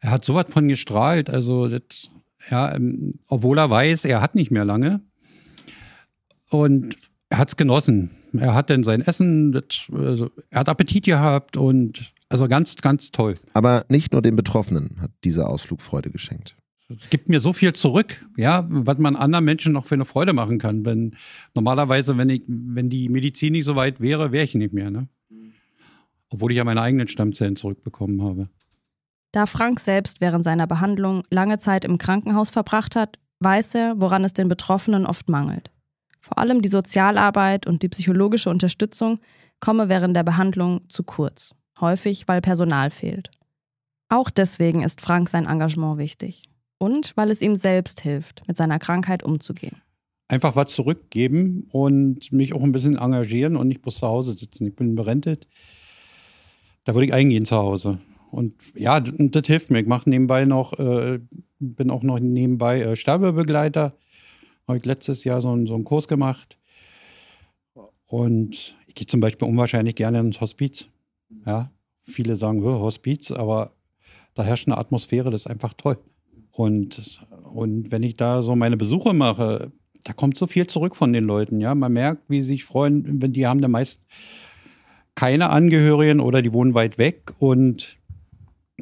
er 0.00 0.12
hat 0.12 0.24
sowas 0.24 0.46
von 0.48 0.68
gestrahlt, 0.68 1.30
also 1.30 1.68
das, 1.68 2.10
ja, 2.50 2.74
ähm, 2.74 3.18
obwohl 3.28 3.58
er 3.58 3.70
weiß, 3.70 4.04
er 4.04 4.20
hat 4.20 4.34
nicht 4.34 4.50
mehr 4.50 4.64
lange. 4.64 5.00
Und 6.50 6.96
er 7.30 7.38
hat 7.38 7.48
es 7.48 7.56
genossen. 7.56 8.10
Er 8.34 8.54
hat 8.54 8.70
dann 8.70 8.84
sein 8.84 9.00
Essen, 9.00 9.52
das, 9.52 9.88
also, 9.92 10.30
er 10.50 10.60
hat 10.60 10.68
Appetit 10.68 11.04
gehabt 11.04 11.56
und 11.56 12.12
also 12.28 12.48
ganz, 12.48 12.76
ganz 12.76 13.10
toll. 13.10 13.34
Aber 13.54 13.86
nicht 13.88 14.12
nur 14.12 14.22
den 14.22 14.36
Betroffenen 14.36 14.96
hat 15.00 15.10
dieser 15.24 15.48
Ausflug 15.48 15.80
Freude 15.80 16.10
geschenkt. 16.10 16.56
Es 16.90 17.10
gibt 17.10 17.28
mir 17.28 17.40
so 17.40 17.52
viel 17.52 17.74
zurück, 17.74 18.20
ja, 18.36 18.66
was 18.68 18.98
man 18.98 19.14
anderen 19.14 19.44
Menschen 19.44 19.72
noch 19.72 19.84
für 19.84 19.94
eine 19.94 20.06
Freude 20.06 20.32
machen 20.32 20.58
kann. 20.58 20.86
Wenn 20.86 21.16
normalerweise, 21.54 22.16
wenn 22.16 22.30
ich, 22.30 22.44
wenn 22.46 22.88
die 22.88 23.10
Medizin 23.10 23.52
nicht 23.52 23.66
so 23.66 23.76
weit 23.76 24.00
wäre, 24.00 24.32
wäre 24.32 24.44
ich 24.44 24.54
nicht 24.54 24.72
mehr, 24.72 24.90
ne? 24.90 25.08
Obwohl 26.30 26.50
ich 26.50 26.56
ja 26.58 26.64
meine 26.64 26.80
eigenen 26.80 27.08
Stammzellen 27.08 27.56
zurückbekommen 27.56 28.22
habe. 28.22 28.48
Da 29.32 29.46
Frank 29.46 29.80
selbst 29.80 30.20
während 30.20 30.44
seiner 30.44 30.66
Behandlung 30.66 31.24
lange 31.30 31.58
Zeit 31.58 31.84
im 31.84 31.98
Krankenhaus 31.98 32.48
verbracht 32.48 32.96
hat, 32.96 33.18
weiß 33.40 33.74
er, 33.74 34.00
woran 34.00 34.24
es 34.24 34.32
den 34.32 34.48
Betroffenen 34.48 35.06
oft 35.06 35.28
mangelt. 35.28 35.70
Vor 36.20 36.38
allem 36.38 36.62
die 36.62 36.68
Sozialarbeit 36.68 37.66
und 37.66 37.82
die 37.82 37.88
psychologische 37.88 38.50
Unterstützung 38.50 39.20
komme 39.60 39.88
während 39.88 40.16
der 40.16 40.24
Behandlung 40.24 40.82
zu 40.88 41.02
kurz, 41.02 41.54
häufig 41.80 42.28
weil 42.28 42.40
Personal 42.40 42.90
fehlt. 42.90 43.30
Auch 44.08 44.30
deswegen 44.30 44.82
ist 44.82 45.00
Frank 45.00 45.28
sein 45.28 45.46
Engagement 45.46 45.98
wichtig 45.98 46.48
und 46.78 47.16
weil 47.16 47.30
es 47.30 47.42
ihm 47.42 47.56
selbst 47.56 48.00
hilft, 48.00 48.46
mit 48.46 48.56
seiner 48.56 48.78
Krankheit 48.78 49.22
umzugehen. 49.22 49.76
Einfach 50.28 50.56
was 50.56 50.72
zurückgeben 50.72 51.66
und 51.72 52.32
mich 52.32 52.54
auch 52.54 52.62
ein 52.62 52.72
bisschen 52.72 52.96
engagieren 52.96 53.56
und 53.56 53.68
nicht 53.68 53.82
bloß 53.82 53.98
zu 53.98 54.06
Hause 54.06 54.32
sitzen. 54.32 54.66
Ich 54.66 54.76
bin 54.76 54.94
berentet. 54.94 55.48
Da 56.84 56.94
würde 56.94 57.06
ich 57.06 57.14
eingehen 57.14 57.46
zu 57.46 57.56
Hause. 57.56 57.98
Und 58.30 58.54
ja, 58.74 59.00
das, 59.00 59.14
das 59.16 59.46
hilft 59.46 59.70
mir. 59.70 59.80
Ich 59.80 59.86
mache 59.86 60.08
nebenbei 60.08 60.44
noch, 60.44 60.78
äh, 60.78 61.20
bin 61.58 61.90
auch 61.90 62.02
noch 62.02 62.18
nebenbei 62.18 62.82
äh, 62.82 62.96
Sterbebegleiter 62.96 63.96
habe 64.68 64.78
ich 64.78 64.84
letztes 64.84 65.24
Jahr 65.24 65.40
so 65.40 65.50
einen, 65.50 65.66
so 65.66 65.74
einen 65.74 65.84
Kurs 65.84 66.06
gemacht. 66.06 66.58
Und 68.06 68.76
ich 68.86 68.94
gehe 68.94 69.06
zum 69.06 69.20
Beispiel 69.20 69.48
unwahrscheinlich 69.48 69.94
gerne 69.94 70.20
ins 70.20 70.40
Hospiz. 70.40 70.86
Ja, 71.46 71.70
viele 72.04 72.36
sagen, 72.36 72.62
Hospiz, 72.62 73.30
aber 73.30 73.72
da 74.34 74.42
herrscht 74.42 74.68
eine 74.68 74.78
Atmosphäre, 74.78 75.30
das 75.30 75.42
ist 75.42 75.46
einfach 75.50 75.74
toll. 75.74 75.98
Und, 76.52 77.20
und 77.44 77.90
wenn 77.90 78.02
ich 78.02 78.14
da 78.14 78.42
so 78.42 78.56
meine 78.56 78.76
Besuche 78.76 79.12
mache, 79.12 79.72
da 80.04 80.12
kommt 80.12 80.38
so 80.38 80.46
viel 80.46 80.66
zurück 80.66 80.96
von 80.96 81.12
den 81.12 81.24
Leuten. 81.24 81.60
Ja, 81.60 81.74
man 81.74 81.92
merkt, 81.92 82.30
wie 82.30 82.40
sie 82.40 82.48
sich 82.48 82.64
freuen, 82.64 83.20
wenn 83.20 83.32
die 83.32 83.46
haben 83.46 83.60
da 83.60 83.68
meist 83.68 84.04
keine 85.14 85.50
Angehörigen 85.50 86.20
oder 86.20 86.40
die 86.40 86.52
wohnen 86.52 86.74
weit 86.74 86.96
weg 86.96 87.32
und 87.38 87.96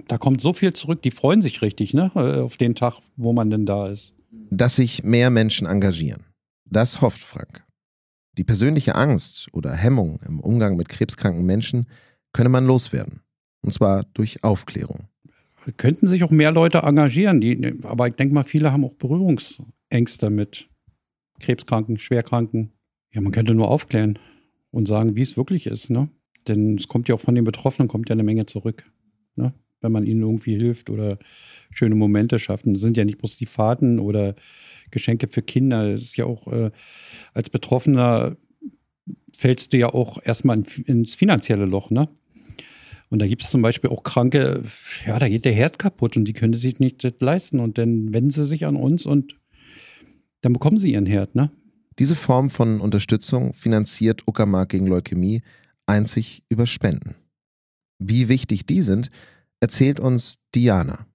da 0.08 0.18
kommt 0.18 0.40
so 0.40 0.52
viel 0.52 0.74
zurück. 0.74 1.02
Die 1.02 1.10
freuen 1.10 1.42
sich 1.42 1.62
richtig, 1.62 1.94
ne, 1.94 2.10
auf 2.14 2.58
den 2.58 2.74
Tag, 2.74 3.00
wo 3.16 3.32
man 3.32 3.50
denn 3.50 3.66
da 3.66 3.88
ist 3.88 4.15
dass 4.50 4.76
sich 4.76 5.02
mehr 5.02 5.30
Menschen 5.30 5.66
engagieren. 5.66 6.24
Das 6.64 7.00
hofft 7.00 7.22
Frank. 7.22 7.64
Die 8.38 8.44
persönliche 8.44 8.94
Angst 8.94 9.48
oder 9.52 9.72
Hemmung 9.72 10.20
im 10.26 10.40
Umgang 10.40 10.76
mit 10.76 10.88
krebskranken 10.88 11.44
Menschen 11.44 11.86
könne 12.32 12.50
man 12.50 12.66
loswerden. 12.66 13.20
Und 13.62 13.72
zwar 13.72 14.04
durch 14.14 14.44
Aufklärung. 14.44 15.08
Könnten 15.78 16.06
sich 16.06 16.22
auch 16.22 16.30
mehr 16.30 16.52
Leute 16.52 16.78
engagieren, 16.78 17.40
die, 17.40 17.80
aber 17.82 18.06
ich 18.06 18.14
denke 18.14 18.34
mal, 18.34 18.44
viele 18.44 18.72
haben 18.72 18.84
auch 18.84 18.94
Berührungsängste 18.94 20.30
mit 20.30 20.68
Krebskranken, 21.40 21.98
Schwerkranken. 21.98 22.72
Ja, 23.12 23.20
man 23.20 23.32
könnte 23.32 23.54
nur 23.54 23.68
aufklären 23.68 24.18
und 24.70 24.86
sagen, 24.86 25.16
wie 25.16 25.22
es 25.22 25.36
wirklich 25.36 25.66
ist. 25.66 25.90
Ne? 25.90 26.08
Denn 26.46 26.76
es 26.76 26.86
kommt 26.86 27.08
ja 27.08 27.14
auch 27.14 27.20
von 27.20 27.34
den 27.34 27.44
Betroffenen 27.44 27.88
kommt 27.88 28.08
ja 28.08 28.12
eine 28.12 28.22
Menge 28.22 28.46
zurück. 28.46 28.84
Ne? 29.34 29.52
Wenn 29.80 29.92
man 29.92 30.04
ihnen 30.04 30.22
irgendwie 30.22 30.56
hilft 30.56 30.90
oder 30.90 31.18
schöne 31.70 31.94
Momente 31.94 32.38
schafft. 32.38 32.66
Und 32.66 32.74
das 32.74 32.82
sind 32.82 32.96
ja 32.96 33.04
nicht 33.04 33.18
bloß 33.18 33.36
die 33.36 33.46
Fahrten 33.46 33.98
oder 33.98 34.34
Geschenke 34.90 35.28
für 35.28 35.42
Kinder. 35.42 35.92
Das 35.92 36.02
ist 36.02 36.16
ja 36.16 36.24
auch 36.24 36.50
äh, 36.52 36.70
als 37.34 37.50
Betroffener 37.50 38.36
fällst 39.36 39.72
du 39.72 39.76
ja 39.76 39.88
auch 39.88 40.18
erstmal 40.24 40.62
ins 40.86 41.14
finanzielle 41.14 41.66
Loch, 41.66 41.90
ne? 41.90 42.08
Und 43.08 43.20
da 43.20 43.28
gibt 43.28 43.44
es 43.44 43.50
zum 43.50 43.62
Beispiel 43.62 43.90
auch 43.90 44.02
Kranke, 44.02 44.64
ja, 45.06 45.18
da 45.20 45.28
geht 45.28 45.44
der 45.44 45.52
Herd 45.52 45.78
kaputt 45.78 46.16
und 46.16 46.24
die 46.24 46.32
können 46.32 46.54
sich 46.54 46.80
nicht 46.80 47.06
leisten. 47.20 47.60
Und 47.60 47.78
dann 47.78 48.12
wenden 48.12 48.30
sie 48.30 48.44
sich 48.44 48.66
an 48.66 48.74
uns 48.74 49.06
und 49.06 49.38
dann 50.40 50.52
bekommen 50.52 50.78
sie 50.78 50.92
ihren 50.92 51.06
Herd, 51.06 51.34
ne? 51.34 51.50
Diese 51.98 52.16
Form 52.16 52.50
von 52.50 52.80
Unterstützung 52.80 53.52
finanziert 53.54 54.26
Uckermark 54.26 54.68
gegen 54.68 54.86
Leukämie 54.86 55.42
einzig 55.86 56.42
über 56.48 56.66
Spenden. 56.66 57.14
Wie 57.98 58.28
wichtig 58.28 58.66
die 58.66 58.82
sind, 58.82 59.10
erzählt 59.60 60.00
uns 60.00 60.38
Diana. 60.54 61.06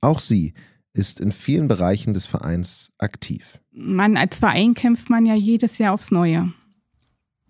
Auch 0.00 0.20
sie 0.20 0.54
ist 0.94 1.20
in 1.20 1.32
vielen 1.32 1.68
Bereichen 1.68 2.14
des 2.14 2.26
Vereins 2.26 2.92
aktiv. 2.98 3.58
Man 3.70 4.16
als 4.16 4.38
Verein 4.38 4.74
kämpft 4.74 5.08
man 5.08 5.24
ja 5.24 5.34
jedes 5.34 5.78
Jahr 5.78 5.94
aufs 5.94 6.10
Neue. 6.10 6.52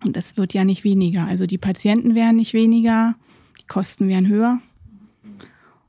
Und 0.03 0.15
das 0.15 0.37
wird 0.37 0.53
ja 0.53 0.63
nicht 0.63 0.83
weniger. 0.83 1.25
Also 1.25 1.45
die 1.45 1.57
Patienten 1.57 2.15
werden 2.15 2.35
nicht 2.35 2.53
weniger, 2.53 3.15
die 3.59 3.67
Kosten 3.67 4.07
werden 4.07 4.27
höher. 4.27 4.59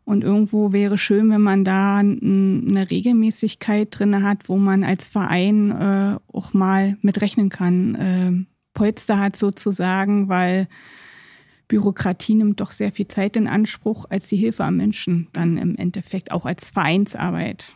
Und 0.04 0.22
irgendwo 0.22 0.72
wäre 0.72 0.98
schön, 0.98 1.30
wenn 1.30 1.40
man 1.40 1.64
da 1.64 1.98
eine 1.98 2.86
Regelmäßigkeit 2.90 3.88
drin 3.90 4.22
hat, 4.22 4.48
wo 4.48 4.56
man 4.56 4.84
als 4.84 5.08
Verein 5.08 5.70
äh, 5.70 6.18
auch 6.30 6.52
mal 6.52 6.98
mitrechnen 7.00 7.48
kann. 7.48 7.94
Äh, 7.94 8.32
Polster 8.74 9.18
hat 9.18 9.34
sozusagen, 9.36 10.28
weil 10.28 10.68
Bürokratie 11.68 12.34
nimmt 12.34 12.60
doch 12.60 12.72
sehr 12.72 12.92
viel 12.92 13.08
Zeit 13.08 13.36
in 13.36 13.48
Anspruch, 13.48 14.06
als 14.08 14.28
die 14.28 14.36
Hilfe 14.36 14.64
am 14.64 14.76
Menschen 14.76 15.28
dann 15.32 15.56
im 15.56 15.76
Endeffekt 15.76 16.30
auch 16.30 16.46
als 16.46 16.70
Vereinsarbeit. 16.70 17.72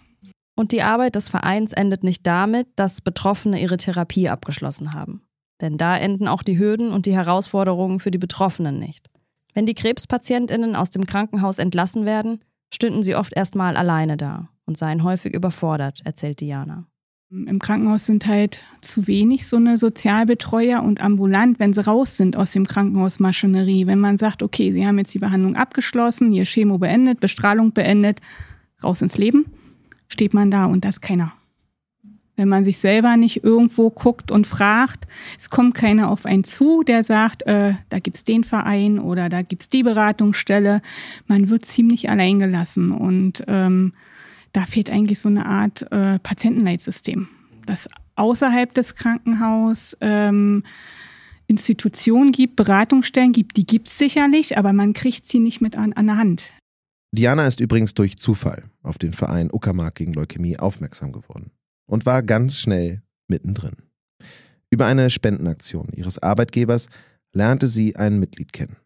Und 0.56 0.72
die 0.72 0.82
Arbeit 0.82 1.14
des 1.14 1.28
Vereins 1.28 1.72
endet 1.72 2.02
nicht 2.02 2.26
damit, 2.26 2.66
dass 2.76 3.00
Betroffene 3.00 3.60
ihre 3.60 3.76
Therapie 3.76 4.28
abgeschlossen 4.28 4.92
haben. 4.92 5.22
Denn 5.60 5.78
da 5.78 5.96
enden 5.96 6.28
auch 6.28 6.42
die 6.42 6.58
Hürden 6.58 6.92
und 6.92 7.06
die 7.06 7.14
Herausforderungen 7.14 8.00
für 8.00 8.10
die 8.10 8.18
Betroffenen 8.18 8.78
nicht. 8.78 9.08
Wenn 9.54 9.66
die 9.66 9.74
Krebspatientinnen 9.74 10.76
aus 10.76 10.90
dem 10.90 11.06
Krankenhaus 11.06 11.58
entlassen 11.58 12.04
werden, 12.04 12.40
stünden 12.72 13.02
sie 13.02 13.14
oft 13.14 13.32
erstmal 13.34 13.76
alleine 13.76 14.16
da 14.16 14.50
und 14.66 14.76
seien 14.76 15.02
häufig 15.02 15.34
überfordert, 15.34 16.02
erzählt 16.04 16.40
Diana. 16.40 16.86
Im 17.30 17.58
Krankenhaus 17.58 18.06
sind 18.06 18.26
halt 18.26 18.60
zu 18.80 19.06
wenig 19.06 19.46
so 19.46 19.58
eine 19.58 19.76
Sozialbetreuer 19.76 20.82
und 20.82 21.02
ambulant, 21.02 21.58
wenn 21.58 21.74
sie 21.74 21.84
raus 21.84 22.16
sind 22.16 22.36
aus 22.36 22.52
dem 22.52 22.66
Krankenhausmaschinerie. 22.66 23.86
Wenn 23.86 23.98
man 23.98 24.16
sagt, 24.16 24.42
okay, 24.42 24.72
sie 24.72 24.86
haben 24.86 24.96
jetzt 24.96 25.12
die 25.12 25.18
Behandlung 25.18 25.54
abgeschlossen, 25.54 26.32
ihr 26.32 26.46
Chemo 26.46 26.78
beendet, 26.78 27.20
Bestrahlung 27.20 27.72
beendet, 27.72 28.22
raus 28.82 29.02
ins 29.02 29.18
Leben, 29.18 29.44
steht 30.08 30.32
man 30.32 30.50
da 30.50 30.64
und 30.64 30.86
das 30.86 31.02
keiner. 31.02 31.34
Wenn 32.36 32.48
man 32.48 32.64
sich 32.64 32.78
selber 32.78 33.18
nicht 33.18 33.44
irgendwo 33.44 33.90
guckt 33.90 34.30
und 34.30 34.46
fragt, 34.46 35.06
es 35.38 35.50
kommt 35.50 35.74
keiner 35.74 36.10
auf 36.10 36.24
einen 36.24 36.44
zu, 36.44 36.82
der 36.82 37.02
sagt, 37.02 37.42
äh, 37.42 37.74
da 37.90 37.98
gibt's 37.98 38.24
den 38.24 38.42
Verein 38.42 38.98
oder 38.98 39.28
da 39.28 39.42
gibt's 39.42 39.68
die 39.68 39.82
Beratungsstelle. 39.82 40.80
Man 41.26 41.50
wird 41.50 41.66
ziemlich 41.66 42.08
allein 42.08 42.38
gelassen 42.38 42.90
und 42.90 43.44
ähm, 43.48 43.92
da 44.52 44.62
fehlt 44.62 44.90
eigentlich 44.90 45.18
so 45.20 45.28
eine 45.28 45.46
Art 45.46 45.90
äh, 45.92 46.18
Patientenleitsystem, 46.18 47.28
das 47.66 47.88
außerhalb 48.16 48.72
des 48.74 48.94
Krankenhauses 48.94 49.96
ähm, 50.00 50.64
Institutionen 51.46 52.32
gibt, 52.32 52.56
Beratungsstellen 52.56 53.32
gibt, 53.32 53.56
die 53.56 53.66
gibt 53.66 53.88
es 53.88 53.96
sicherlich, 53.96 54.58
aber 54.58 54.72
man 54.72 54.92
kriegt 54.92 55.24
sie 55.24 55.38
nicht 55.38 55.60
mit 55.60 55.76
an, 55.76 55.92
an 55.94 56.06
der 56.06 56.18
Hand. 56.18 56.50
Diana 57.12 57.46
ist 57.46 57.60
übrigens 57.60 57.94
durch 57.94 58.18
Zufall 58.18 58.64
auf 58.82 58.98
den 58.98 59.14
Verein 59.14 59.50
Uckermark 59.50 59.94
gegen 59.94 60.12
Leukämie 60.12 60.58
aufmerksam 60.58 61.12
geworden 61.12 61.50
und 61.86 62.04
war 62.04 62.22
ganz 62.22 62.56
schnell 62.56 63.02
mittendrin. 63.28 63.76
Über 64.70 64.86
eine 64.86 65.08
Spendenaktion 65.08 65.88
ihres 65.94 66.18
Arbeitgebers 66.18 66.88
lernte 67.32 67.66
sie 67.68 67.96
ein 67.96 68.18
Mitglied 68.18 68.52
kennen. 68.52 68.76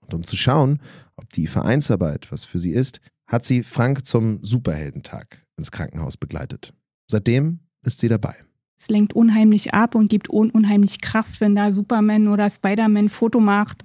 Und 0.00 0.14
um 0.14 0.24
zu 0.24 0.36
schauen, 0.36 0.80
ob 1.14 1.30
die 1.30 1.46
Vereinsarbeit 1.46 2.32
was 2.32 2.44
für 2.44 2.58
sie 2.58 2.72
ist, 2.72 3.00
hat 3.26 3.44
sie 3.44 3.62
Frank 3.62 4.06
zum 4.06 4.42
Superheldentag 4.42 5.44
ins 5.56 5.70
Krankenhaus 5.70 6.16
begleitet. 6.16 6.74
Seitdem 7.06 7.60
ist 7.84 8.00
sie 8.00 8.08
dabei. 8.08 8.34
Es 8.76 8.88
lenkt 8.88 9.14
unheimlich 9.14 9.74
ab 9.74 9.94
und 9.94 10.08
gibt 10.08 10.28
un 10.28 10.50
unheimlich 10.50 11.00
Kraft, 11.00 11.40
wenn 11.40 11.54
da 11.54 11.70
Superman 11.70 12.26
oder 12.26 12.50
Spider-Man 12.50 13.10
Foto 13.10 13.38
macht 13.38 13.84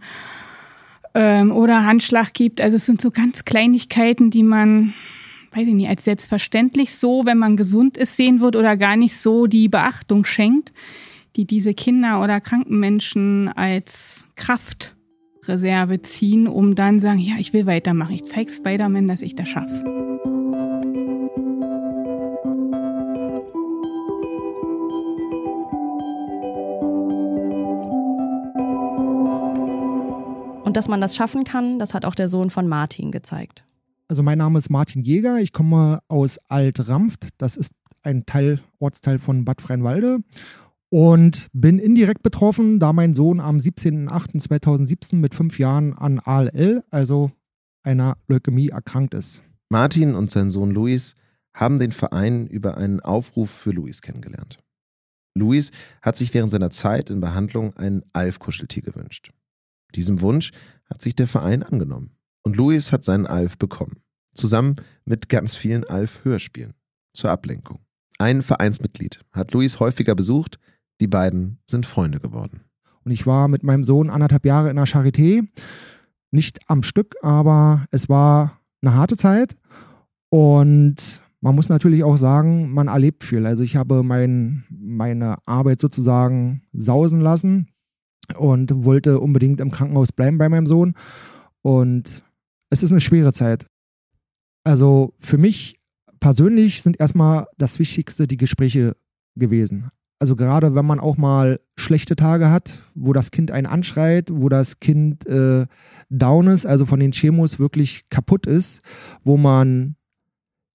ähm, 1.13 1.51
oder 1.51 1.85
Handschlag 1.85 2.33
gibt. 2.33 2.61
Also 2.61 2.77
es 2.77 2.87
sind 2.87 2.99
so 2.99 3.11
ganz 3.11 3.45
Kleinigkeiten, 3.45 4.31
die 4.31 4.41
man, 4.41 4.95
weiß 5.51 5.67
ich 5.67 5.73
nicht, 5.75 5.87
als 5.87 6.03
selbstverständlich 6.03 6.95
so, 6.95 7.25
wenn 7.25 7.37
man 7.37 7.57
gesund 7.57 7.95
ist, 7.95 8.15
sehen 8.15 8.39
wird 8.39 8.55
oder 8.55 8.75
gar 8.75 8.95
nicht 8.95 9.15
so 9.15 9.45
die 9.45 9.69
Beachtung 9.69 10.25
schenkt, 10.25 10.73
die 11.35 11.45
diese 11.45 11.75
Kinder 11.75 12.23
oder 12.23 12.41
kranken 12.41 12.79
Menschen 12.79 13.49
als 13.49 14.27
Kraft 14.35 14.96
Reserve 15.47 16.01
ziehen, 16.01 16.47
um 16.47 16.75
dann 16.75 16.99
sagen, 16.99 17.19
ja, 17.19 17.35
ich 17.39 17.53
will 17.53 17.65
weitermachen. 17.65 18.15
Ich 18.15 18.25
zeige 18.25 18.51
Spider-Man, 18.51 19.07
dass 19.07 19.21
ich 19.21 19.35
das 19.35 19.47
schaffe. 19.47 19.83
Und 30.63 30.75
dass 30.75 30.87
man 30.87 30.99
das 30.99 31.15
schaffen 31.15 31.43
kann, 31.43 31.79
das 31.79 31.93
hat 31.93 32.03
auch 32.03 32.15
der 32.15 32.27
Sohn 32.27 32.49
von 32.49 32.67
Martin 32.67 33.11
gezeigt. 33.11 33.63
Also 34.09 34.23
mein 34.23 34.37
Name 34.37 34.59
ist 34.59 34.69
Martin 34.69 35.01
Jäger, 35.01 35.39
ich 35.39 35.53
komme 35.53 35.99
aus 36.07 36.39
Alt-Rampft, 36.49 37.29
das 37.37 37.57
ist 37.57 37.73
ein 38.03 38.25
Teil, 38.25 38.59
Ortsteil 38.79 39.19
von 39.19 39.43
Bad 39.43 39.61
Freienwalde 39.61 40.19
und 40.89 41.47
bin 41.53 41.79
indirekt 41.79 42.23
betroffen, 42.23 42.79
da 42.79 42.93
mein 42.93 43.13
Sohn 43.13 43.39
am 43.39 43.57
17.08.2017 43.57 45.15
mit 45.15 45.35
fünf 45.35 45.59
Jahren 45.59 45.93
an 45.93 46.19
ALL, 46.19 46.83
also 46.91 47.31
einer 47.83 48.17
Leukämie, 48.27 48.69
erkrankt 48.69 49.13
ist. 49.13 49.43
Martin 49.69 50.15
und 50.15 50.31
sein 50.31 50.49
Sohn 50.49 50.71
Luis 50.71 51.15
haben 51.53 51.79
den 51.79 51.91
Verein 51.91 52.47
über 52.47 52.77
einen 52.77 52.99
Aufruf 52.99 53.49
für 53.49 53.71
Luis 53.71 54.01
kennengelernt. 54.01 54.59
Luis 55.35 55.71
hat 56.01 56.17
sich 56.17 56.33
während 56.33 56.51
seiner 56.51 56.69
Zeit 56.69 57.09
in 57.09 57.19
Behandlung 57.19 57.75
ein 57.77 58.03
Alf-Kuscheltier 58.13 58.83
gewünscht. 58.83 59.31
Diesem 59.95 60.21
Wunsch 60.21 60.51
hat 60.89 61.01
sich 61.01 61.15
der 61.15 61.27
Verein 61.27 61.63
angenommen. 61.63 62.11
Und 62.43 62.55
Luis 62.55 62.91
hat 62.91 63.03
seinen 63.03 63.27
Alf 63.27 63.57
bekommen. 63.57 63.97
Zusammen 64.33 64.77
mit 65.05 65.29
ganz 65.29 65.55
vielen 65.55 65.83
Alf-Hörspielen. 65.83 66.73
Zur 67.13 67.31
Ablenkung. 67.31 67.79
Ein 68.19 68.41
Vereinsmitglied 68.41 69.21
hat 69.31 69.51
Luis 69.53 69.79
häufiger 69.79 70.15
besucht. 70.15 70.59
Die 70.99 71.07
beiden 71.07 71.59
sind 71.69 71.85
Freunde 71.85 72.19
geworden. 72.19 72.61
Und 73.03 73.11
ich 73.11 73.25
war 73.25 73.47
mit 73.47 73.63
meinem 73.63 73.83
Sohn 73.83 74.09
anderthalb 74.09 74.45
Jahre 74.45 74.69
in 74.69 74.75
der 74.75 74.85
Charité. 74.85 75.47
Nicht 76.31 76.59
am 76.67 76.83
Stück, 76.83 77.15
aber 77.21 77.85
es 77.91 78.09
war 78.09 78.59
eine 78.81 78.95
harte 78.95 79.15
Zeit. 79.15 79.55
Und 80.29 81.21
man 81.39 81.55
muss 81.55 81.69
natürlich 81.69 82.03
auch 82.03 82.17
sagen, 82.17 82.71
man 82.73 82.87
erlebt 82.87 83.23
viel. 83.23 83.45
Also 83.45 83.63
ich 83.63 83.75
habe 83.75 84.03
mein, 84.03 84.65
meine 84.69 85.37
Arbeit 85.45 85.79
sozusagen 85.79 86.63
sausen 86.73 87.21
lassen 87.21 87.67
und 88.37 88.83
wollte 88.83 89.19
unbedingt 89.19 89.61
im 89.61 89.71
Krankenhaus 89.71 90.11
bleiben 90.11 90.37
bei 90.37 90.49
meinem 90.49 90.67
Sohn. 90.67 90.93
Und 91.61 92.23
es 92.69 92.83
ist 92.83 92.91
eine 92.91 92.99
schwere 92.99 93.33
Zeit. 93.33 93.67
Also 94.63 95.13
für 95.19 95.37
mich 95.37 95.79
persönlich 96.19 96.83
sind 96.83 96.99
erstmal 96.99 97.47
das 97.57 97.79
Wichtigste 97.79 98.27
die 98.27 98.37
Gespräche 98.37 98.97
gewesen. 99.35 99.91
Also 100.19 100.35
gerade 100.35 100.73
wenn 100.73 100.85
man 100.85 100.99
auch 100.99 101.17
mal 101.17 101.59
schlechte 101.75 102.15
Tage 102.15 102.49
hat, 102.49 102.79
wo 102.95 103.13
das 103.13 103.29
Kind 103.31 103.51
einen 103.51 103.67
anschreit, 103.67 104.29
wo 104.31 104.49
das 104.49 104.79
Kind 104.79 105.27
äh, 105.27 105.67
down 106.09 106.47
ist, 106.47 106.65
also 106.65 106.85
von 106.85 106.99
den 106.99 107.11
Chemos 107.11 107.59
wirklich 107.59 108.09
kaputt 108.09 108.47
ist, 108.47 108.81
wo 109.23 109.37
man 109.37 109.95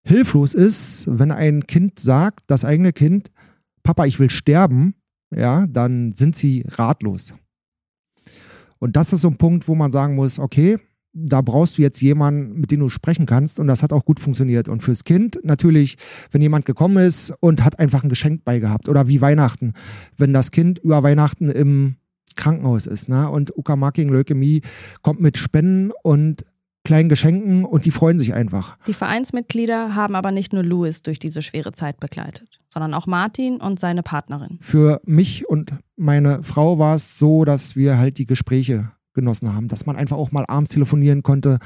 hilflos 0.05 0.55
ist, 0.55 1.07
wenn 1.11 1.33
ein 1.33 1.67
Kind 1.67 1.99
sagt, 1.99 2.41
das 2.47 2.65
eigene 2.65 2.93
Kind, 2.93 3.31
Papa, 3.83 4.07
ich 4.07 4.21
will 4.21 4.31
sterben, 4.31 4.95
ja, 5.35 5.67
dann 5.67 6.13
sind 6.13 6.37
sie 6.37 6.65
ratlos. 6.69 7.35
Und 8.79 8.97
das 8.97 9.13
ist 9.13 9.23
so 9.23 9.29
ein 9.29 9.39
Punkt, 9.39 9.69
wo 9.69 9.75
man 9.75 9.93
sagen 9.93 10.15
muss, 10.15 10.39
okay, 10.39 10.79
da 11.13 11.43
brauchst 11.43 11.79
du 11.79 11.83
jetzt 11.83 12.01
jemanden, 12.01 12.59
mit 12.59 12.71
dem 12.71 12.81
du 12.81 12.89
sprechen 12.89 13.27
kannst. 13.27 13.61
Und 13.61 13.67
das 13.67 13.83
hat 13.83 13.93
auch 13.93 14.05
gut 14.05 14.21
funktioniert. 14.21 14.69
Und 14.69 14.83
fürs 14.83 15.05
Kind 15.05 15.39
natürlich, 15.43 15.97
wenn 16.31 16.41
jemand 16.41 16.65
gekommen 16.65 17.05
ist 17.05 17.33
und 17.41 17.65
hat 17.65 17.79
einfach 17.79 18.03
ein 18.03 18.09
Geschenk 18.09 18.45
beigehabt. 18.45 18.89
Oder 18.89 19.09
wie 19.09 19.21
Weihnachten, 19.21 19.75
wenn 20.17 20.33
das 20.33 20.51
Kind 20.51 20.79
über 20.79 21.03
Weihnachten 21.03 21.51
im 21.51 21.97
Krankenhaus 22.37 22.87
ist. 22.87 23.09
Ne? 23.09 23.29
Und 23.29 23.57
Uckermarking 23.57 24.09
Leukämie 24.09 24.63
kommt 25.03 25.21
mit 25.21 25.37
Spenden 25.37 25.93
und 26.03 26.45
kleinen 26.85 27.09
Geschenken 27.09 27.65
und 27.65 27.85
die 27.85 27.91
freuen 27.91 28.19
sich 28.19 28.35
einfach. 28.35 28.77
Die 28.87 28.95
Vereinsmitglieder 28.95 29.95
haben 29.95 30.17
aber 30.17 30.33
nicht 30.33 30.53
nur 30.53 30.65
Louis 30.65 31.03
durch 31.03 31.19
diese 31.19 31.43
schwere 31.43 31.73
Zeit 31.73 32.01
begleitet, 32.01 32.61
sondern 32.71 32.95
auch 32.95 33.07
Martin 33.07 33.61
und 33.61 33.79
seine 33.79 34.03
Partnerin. 34.03 34.59
Für 34.61 35.01
mich 35.05 35.49
und 35.49 35.71
meine 35.97 36.43
Frau 36.43 36.79
war 36.79 36.97
es 36.97 37.19
so, 37.19 37.45
dass 37.45 37.77
wir 37.77 37.99
halt 37.99 38.19
die 38.19 38.27
Gespräche 38.27 38.91
genossen 39.13 39.55
haben, 39.55 39.69
dass 39.69 39.87
man 39.87 39.97
einfach 39.97 40.17
auch 40.17 40.33
mal 40.33 40.45
abends 40.49 40.71
telefonieren 40.71 41.23
konnte 41.23 41.59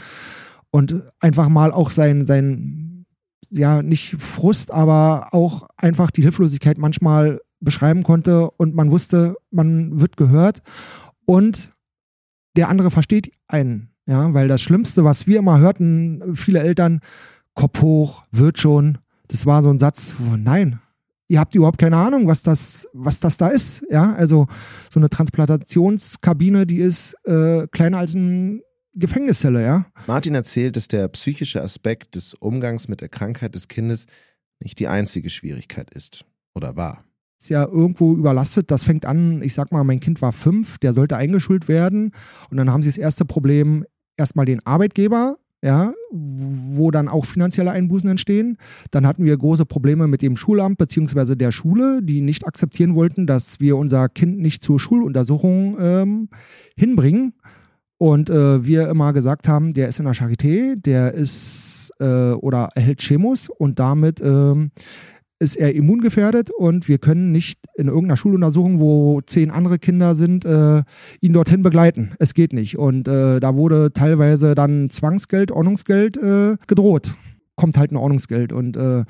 und 0.70 1.04
einfach 1.20 1.48
mal 1.48 1.72
auch 1.72 1.90
sein, 1.90 2.24
sein 2.24 3.06
ja, 3.50 3.82
nicht 3.82 4.16
Frust, 4.18 4.72
aber 4.72 5.28
auch 5.32 5.68
einfach 5.76 6.10
die 6.10 6.22
Hilflosigkeit 6.22 6.78
manchmal 6.78 7.40
beschreiben 7.60 8.02
konnte 8.02 8.50
und 8.50 8.74
man 8.74 8.90
wusste, 8.90 9.36
man 9.50 10.00
wird 10.00 10.16
gehört 10.16 10.62
und 11.24 11.72
der 12.56 12.68
andere 12.68 12.90
versteht 12.90 13.32
einen 13.48 13.90
ja, 14.06 14.32
weil 14.34 14.48
das 14.48 14.62
Schlimmste, 14.62 15.04
was 15.04 15.26
wir 15.26 15.40
immer 15.40 15.58
hörten, 15.58 16.36
viele 16.36 16.60
Eltern, 16.60 17.00
Kopf 17.54 17.82
hoch, 17.82 18.22
wird 18.30 18.58
schon. 18.58 18.98
Das 19.28 19.46
war 19.46 19.62
so 19.62 19.70
ein 19.70 19.80
Satz, 19.80 20.14
wo, 20.18 20.36
nein, 20.36 20.80
ihr 21.28 21.40
habt 21.40 21.54
überhaupt 21.54 21.78
keine 21.78 21.96
Ahnung, 21.96 22.26
was 22.26 22.42
das, 22.42 22.88
was 22.92 23.20
das 23.20 23.36
da 23.36 23.48
ist. 23.48 23.84
Ja, 23.90 24.14
also 24.14 24.46
so 24.90 25.00
eine 25.00 25.10
Transplantationskabine, 25.10 26.66
die 26.66 26.78
ist 26.78 27.14
äh, 27.24 27.66
kleiner 27.68 27.98
als 27.98 28.14
ein 28.14 28.62
Gefängniszelle, 28.94 29.62
ja. 29.62 29.86
Martin 30.06 30.34
erzählt, 30.34 30.76
dass 30.76 30.88
der 30.88 31.08
psychische 31.08 31.62
Aspekt 31.62 32.14
des 32.14 32.34
Umgangs 32.34 32.88
mit 32.88 33.00
der 33.00 33.10
Krankheit 33.10 33.54
des 33.54 33.68
Kindes 33.68 34.06
nicht 34.58 34.78
die 34.78 34.88
einzige 34.88 35.28
Schwierigkeit 35.28 35.90
ist 35.92 36.24
oder 36.54 36.76
war 36.76 37.06
ist 37.38 37.50
ja 37.50 37.64
irgendwo 37.64 38.14
überlastet. 38.14 38.70
Das 38.70 38.82
fängt 38.82 39.04
an, 39.04 39.42
ich 39.42 39.54
sag 39.54 39.72
mal, 39.72 39.84
mein 39.84 40.00
Kind 40.00 40.22
war 40.22 40.32
fünf, 40.32 40.78
der 40.78 40.92
sollte 40.92 41.16
eingeschult 41.16 41.68
werden. 41.68 42.12
Und 42.50 42.56
dann 42.56 42.70
haben 42.70 42.82
sie 42.82 42.88
das 42.88 42.98
erste 42.98 43.24
Problem, 43.24 43.84
erstmal 44.16 44.46
den 44.46 44.64
Arbeitgeber, 44.66 45.38
ja, 45.66 45.92
wo 46.12 46.92
dann 46.92 47.08
auch 47.08 47.24
finanzielle 47.24 47.72
Einbußen 47.72 48.08
entstehen. 48.08 48.56
Dann 48.92 49.04
hatten 49.04 49.24
wir 49.24 49.36
große 49.36 49.66
Probleme 49.66 50.06
mit 50.06 50.22
dem 50.22 50.36
Schulamt 50.36 50.78
bzw. 50.78 51.34
der 51.34 51.50
Schule, 51.50 52.02
die 52.04 52.20
nicht 52.20 52.46
akzeptieren 52.46 52.94
wollten, 52.94 53.26
dass 53.26 53.58
wir 53.58 53.76
unser 53.76 54.08
Kind 54.08 54.38
nicht 54.38 54.62
zur 54.62 54.78
Schuluntersuchung 54.78 55.76
ähm, 55.80 56.28
hinbringen. 56.76 57.32
Und 57.98 58.30
äh, 58.30 58.64
wir 58.64 58.88
immer 58.88 59.12
gesagt 59.12 59.48
haben, 59.48 59.72
der 59.72 59.88
ist 59.88 59.98
in 59.98 60.04
der 60.04 60.14
Charité, 60.14 60.76
der 60.76 61.14
ist 61.14 61.90
äh, 61.98 62.32
oder 62.32 62.68
erhält 62.74 63.00
Chemos 63.00 63.48
und 63.48 63.80
damit 63.80 64.20
ähm, 64.20 64.70
ist 65.38 65.56
er 65.56 65.74
immungefährdet 65.74 66.50
und 66.50 66.88
wir 66.88 66.98
können 66.98 67.30
nicht 67.30 67.60
in 67.74 67.88
irgendeiner 67.88 68.16
Schuluntersuchung, 68.16 68.80
wo 68.80 69.20
zehn 69.20 69.50
andere 69.50 69.78
Kinder 69.78 70.14
sind, 70.14 70.44
äh, 70.44 70.82
ihn 71.20 71.32
dorthin 71.32 71.62
begleiten. 71.62 72.12
Es 72.18 72.32
geht 72.32 72.52
nicht. 72.52 72.78
Und 72.78 73.06
äh, 73.06 73.38
da 73.40 73.54
wurde 73.54 73.92
teilweise 73.92 74.54
dann 74.54 74.88
Zwangsgeld, 74.88 75.52
Ordnungsgeld 75.52 76.16
äh, 76.16 76.56
gedroht. 76.66 77.16
Kommt 77.54 77.76
halt 77.76 77.92
ein 77.92 77.96
Ordnungsgeld. 77.96 78.52
Und 78.52 78.76
äh, 78.76 79.04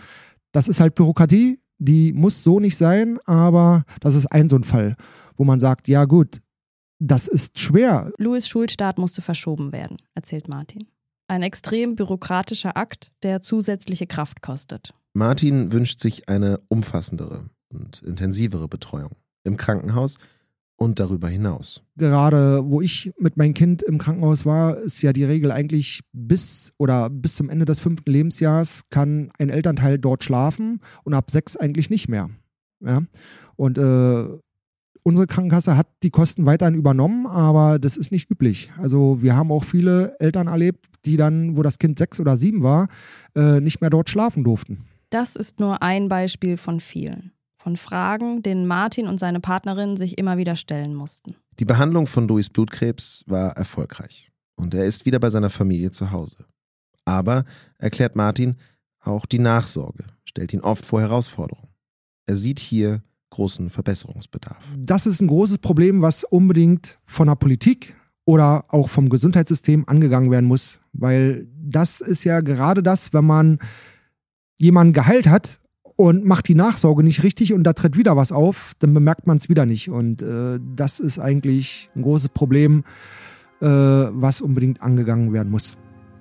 das 0.53 0.69
ist 0.69 0.81
halt 0.81 0.95
Bürokratie, 0.95 1.61
die 1.79 2.13
muss 2.13 2.43
so 2.43 2.59
nicht 2.59 2.77
sein, 2.77 3.19
aber 3.27 3.85
das 4.01 4.15
ist 4.15 4.27
ein 4.27 4.49
so 4.49 4.57
ein 4.57 4.65
Fall, 4.65 4.97
wo 5.37 5.45
man 5.45 5.61
sagt, 5.61 5.89
ja 5.89 6.07
gut, 6.07 6.41
das 6.99 7.29
ist 7.29 7.59
schwer. 7.59 8.11
Louis 8.19 8.49
Schulstart 8.49 8.99
musste 8.99 9.23
verschoben 9.23 9.73
werden, 9.73 9.99
erzählt 10.15 10.49
Martin. 10.49 10.89
Ein 11.29 11.43
extrem 11.43 11.97
bürokratischer 11.97 12.77
Akt, 12.77 13.13
der 13.23 13.43
zusätzliche 13.43 14.07
Kraft 14.07 14.43
kostet. 14.43 14.95
Martin 15.17 15.73
wünscht 15.73 15.99
sich 15.99 16.29
eine 16.29 16.61
umfassendere 16.69 17.49
und 17.71 18.03
intensivere 18.03 18.69
Betreuung 18.69 19.13
im 19.45 19.57
Krankenhaus 19.57 20.19
und 20.77 21.01
darüber 21.01 21.27
hinaus. 21.31 21.81
Gerade 21.97 22.69
wo 22.69 22.83
ich 22.83 23.15
mit 23.19 23.39
meinem 23.39 23.55
Kind 23.55 23.83
im 23.83 23.97
Krankenhaus 23.97 24.45
war, 24.45 24.77
ist 24.77 25.01
ja 25.01 25.15
die 25.15 25.25
Regel 25.25 25.53
eigentlich 25.53 26.03
bis 26.13 26.75
oder 26.77 27.09
bis 27.09 27.35
zum 27.35 27.49
Ende 27.49 27.65
des 27.65 27.79
fünften 27.79 28.13
Lebensjahres 28.13 28.91
kann 28.91 29.31
ein 29.39 29.49
Elternteil 29.49 29.99
dort 29.99 30.23
schlafen 30.23 30.81
und 31.03 31.15
ab 31.15 31.31
sechs 31.31 31.57
eigentlich 31.57 31.89
nicht 31.89 32.11
mehr. 32.11 32.29
Ja? 32.81 33.01
Und 33.57 33.79
äh, 33.79 34.27
unsere 35.03 35.27
Krankenkasse 35.27 35.79
hat 35.79 35.87
die 36.03 36.11
Kosten 36.11 36.45
weiterhin 36.45 36.75
übernommen, 36.75 37.27
aber 37.27 37.79
das 37.79 37.97
ist 37.97 38.13
nicht 38.13 38.31
üblich. 38.31 38.71
Also 38.77 39.23
wir 39.23 39.35
haben 39.35 39.51
auch 39.51 39.65
viele 39.65 40.15
Eltern 40.21 40.49
erlebt, 40.49 40.85
die 41.07 41.17
dann, 41.17 41.57
wo 41.57 41.63
das 41.63 41.79
Kind 41.79 41.99
sechs 41.99 42.21
oder 42.21 42.37
sieben 42.37 42.63
war, 42.63 42.89
äh, 43.35 43.61
nicht 43.61 43.81
mehr 43.81 43.89
dort 43.89 44.11
schlafen 44.11 44.45
durften. 44.45 44.85
Das 45.11 45.37
ist 45.37 45.61
nur 45.61 45.83
ein 45.83 46.09
Beispiel 46.09 46.57
von 46.57 46.81
vielen. 46.81 47.33
Von 47.59 47.77
Fragen, 47.77 48.43
denen 48.43 48.67
Martin 48.67 49.09
und 49.09 49.19
seine 49.19 49.41
Partnerin 49.41 49.97
sich 49.97 50.19
immer 50.19 50.37
wieder 50.37 50.57
stellen 50.57 50.95
mussten. 50.95 51.37
Die 51.59 51.65
Behandlung 51.65 52.07
von 52.07 52.29
Louis 52.29 52.51
Blutkrebs 52.51 53.25
war 53.27 53.57
erfolgreich 53.57 54.31
und 54.57 54.75
er 54.75 54.87
ist 54.87 55.07
wieder 55.07 55.19
bei 55.19 55.31
seiner 55.31 55.51
Familie 55.51 55.91
zu 55.91 56.11
Hause. 56.11 56.45
Aber, 57.05 57.45
erklärt 57.79 58.17
Martin, 58.17 58.57
auch 59.01 59.27
die 59.27 59.39
Nachsorge 59.39 60.05
stellt 60.25 60.53
ihn 60.53 60.61
oft 60.61 60.85
vor 60.85 61.01
Herausforderungen. 61.01 61.69
Er 62.27 62.37
sieht 62.37 62.59
hier 62.59 63.03
großen 63.31 63.71
Verbesserungsbedarf. 63.71 64.63
Das 64.77 65.07
ist 65.07 65.21
ein 65.21 65.29
großes 65.29 65.59
Problem, 65.59 66.03
was 66.03 66.25
unbedingt 66.25 66.99
von 67.05 67.29
der 67.29 67.37
Politik 67.37 67.97
oder 68.25 68.65
auch 68.69 68.89
vom 68.89 69.09
Gesundheitssystem 69.09 69.89
angegangen 69.89 70.31
werden 70.31 70.47
muss, 70.47 70.81
weil 70.93 71.47
das 71.55 72.01
ist 72.01 72.25
ja 72.25 72.41
gerade 72.41 72.83
das, 72.83 73.13
wenn 73.13 73.25
man 73.25 73.59
jemanden 74.59 74.93
geheilt 74.93 75.29
hat 75.29 75.59
und 75.97 76.25
macht 76.25 76.49
die 76.49 76.55
Nachsorge 76.55 77.03
nicht 77.03 77.23
richtig 77.23 77.53
und 77.53 77.65
da 77.65 77.73
tritt 77.73 77.97
wieder 77.97 78.17
was 78.17 78.33
auf, 78.33 78.73
dann 78.79 78.93
bemerkt 78.93 79.27
man 79.27 79.39
es 79.39 79.49
wieder 79.49 79.67
nicht. 79.67 79.89
Und 79.89 80.23
äh, 80.23 80.59
das 80.75 81.01
ist 81.01 81.19
eigentlich 81.19 81.91
ein 81.97 82.03
großes 82.03 82.29
Problem, 82.31 82.85
äh, 83.61 83.67
was 83.67 84.41
unbedingt 84.41 84.83
angegangen 84.83 85.33
werden 85.33 85.51
muss. 85.51 85.77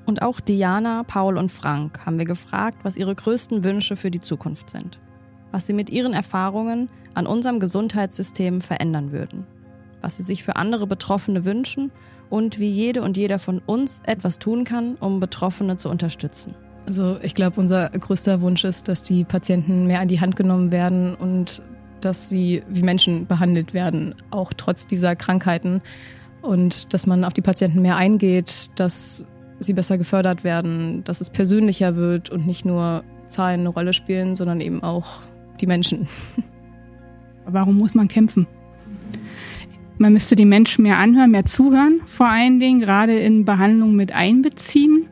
Und 0.06 0.21
auch 0.21 0.39
Diana, 0.39 1.04
Paul 1.04 1.38
und 1.38 1.52
Frank 1.52 2.06
haben 2.06 2.17
wir 2.17 2.26
gefragt, 2.26 2.80
was 2.84 2.95
ihre 2.95 3.15
größten 3.15 3.63
Wünsche 3.63 3.95
für 3.95 4.12
die 4.12 4.21
Zukunft 4.21 4.69
sind. 4.69 5.00
Was 5.52 5.65
sie 5.67 5.74
mit 5.74 5.89
ihren 5.89 6.13
Erfahrungen 6.13 6.89
an 7.13 7.28
unserem 7.28 7.60
Gesundheitssystem 7.60 8.62
verändern 8.62 9.12
würden. 9.12 9.45
Was 10.02 10.17
sie 10.17 10.24
sich 10.24 10.43
für 10.43 10.58
andere 10.58 10.86
Betroffene 10.86 11.43
wünschen 11.43 11.91
und 12.30 12.60
wie 12.60 12.69
jede 12.69 13.02
und 13.02 13.17
jeder 13.17 13.39
von 13.39 13.60
uns 13.60 14.02
etwas 14.06 14.39
tun 14.39 14.63
kann, 14.63 14.95
um 14.95 15.19
Betroffene 15.19 15.78
zu 15.78 15.89
unterstützen. 15.89 16.54
Also 16.86 17.17
ich 17.21 17.34
glaube, 17.34 17.60
unser 17.60 17.89
größter 17.89 18.41
Wunsch 18.41 18.63
ist, 18.63 18.88
dass 18.88 19.02
die 19.02 19.24
Patienten 19.24 19.88
mehr 19.88 20.02
an 20.02 20.08
die 20.08 20.19
Hand 20.19 20.36
genommen 20.36 20.71
werden 20.71 21.15
und 21.15 21.62
dass 22.02 22.30
sie 22.30 22.62
wie 22.69 22.84
Menschen 22.84 23.26
behandelt 23.26 23.74
werden, 23.74 24.13
auch 24.30 24.54
trotz 24.54 24.86
dieser 24.86 25.15
Krankheiten. 25.15 25.82
Und 26.41 26.93
dass 26.93 27.08
man 27.08 27.24
auf 27.24 27.34
die 27.34 27.41
Patienten 27.41 27.82
mehr 27.82 27.98
eingeht, 27.98 28.69
dass 28.76 29.26
sie 29.60 29.74
besser 29.74 29.98
gefördert 29.98 30.43
werden, 30.43 31.04
dass 31.04 31.21
es 31.21 31.32
persönlicher 31.32 31.95
wird 31.95 32.30
und 32.30 32.45
nicht 32.45 32.65
nur 32.65 33.04
Zahlen 33.28 33.62
eine 33.62 33.69
Rolle 33.69 33.93
spielen, 33.93 34.36
sondern 34.36 34.62
eben 34.62 34.84
auch 34.84 35.21
die 35.60 35.65
Menschen. 35.65 36.08
Warum 37.45 37.78
muss 37.78 37.95
man 37.95 38.08
kämpfen? 38.08 38.45
Man 39.98 40.13
müsste 40.13 40.36
die 40.36 40.45
Menschen 40.45 40.84
mehr 40.84 41.00
anhören, 41.00 41.32
mehr 41.32 41.45
zuhören, 41.45 42.02
vor 42.06 42.28
allen 42.28 42.60
Dingen 42.60 42.80
gerade 42.80 43.17
in 43.17 43.45
Behandlungen 43.45 43.95
mit 43.95 44.12
einbeziehen 44.12 45.05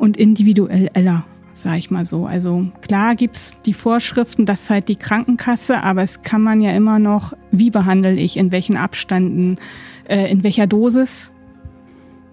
und 0.00 0.16
individueller, 0.16 1.24
sage 1.52 1.78
ich 1.78 1.90
mal 1.90 2.06
so. 2.06 2.26
Also 2.26 2.66
klar 2.80 3.14
gibt's 3.14 3.60
die 3.66 3.74
Vorschriften, 3.74 4.46
das 4.46 4.62
ist 4.62 4.70
halt 4.70 4.88
die 4.88 4.96
Krankenkasse, 4.96 5.82
aber 5.82 6.02
es 6.02 6.22
kann 6.22 6.42
man 6.42 6.60
ja 6.60 6.72
immer 6.72 6.98
noch, 6.98 7.34
wie 7.52 7.70
behandle 7.70 8.14
ich, 8.14 8.36
in 8.38 8.50
welchen 8.50 8.76
Abständen, 8.76 9.58
äh, 10.08 10.30
in 10.30 10.42
welcher 10.42 10.66
Dosis 10.66 11.30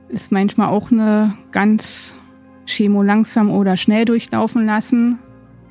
ist 0.08 0.32
manchmal 0.32 0.70
auch 0.70 0.92
eine 0.92 1.36
ganz 1.52 2.16
Chemo 2.66 3.04
langsam 3.04 3.52
oder 3.52 3.76
schnell 3.76 4.06
durchlaufen 4.06 4.66
lassen. 4.66 5.20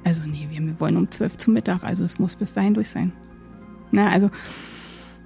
Also 0.05 0.25
nee, 0.27 0.47
wir 0.51 0.79
wollen 0.79 0.99
um 0.99 1.11
zwölf 1.11 1.39
zum 1.39 1.55
Mittag, 1.55 1.83
also 1.83 2.05
es 2.05 2.19
muss 2.19 2.37
bis 2.37 2.53
dahin 2.53 2.75
durch 2.75 2.91
sein. 2.91 3.13
Na, 3.91 4.11
also 4.11 4.27
es 4.27 4.76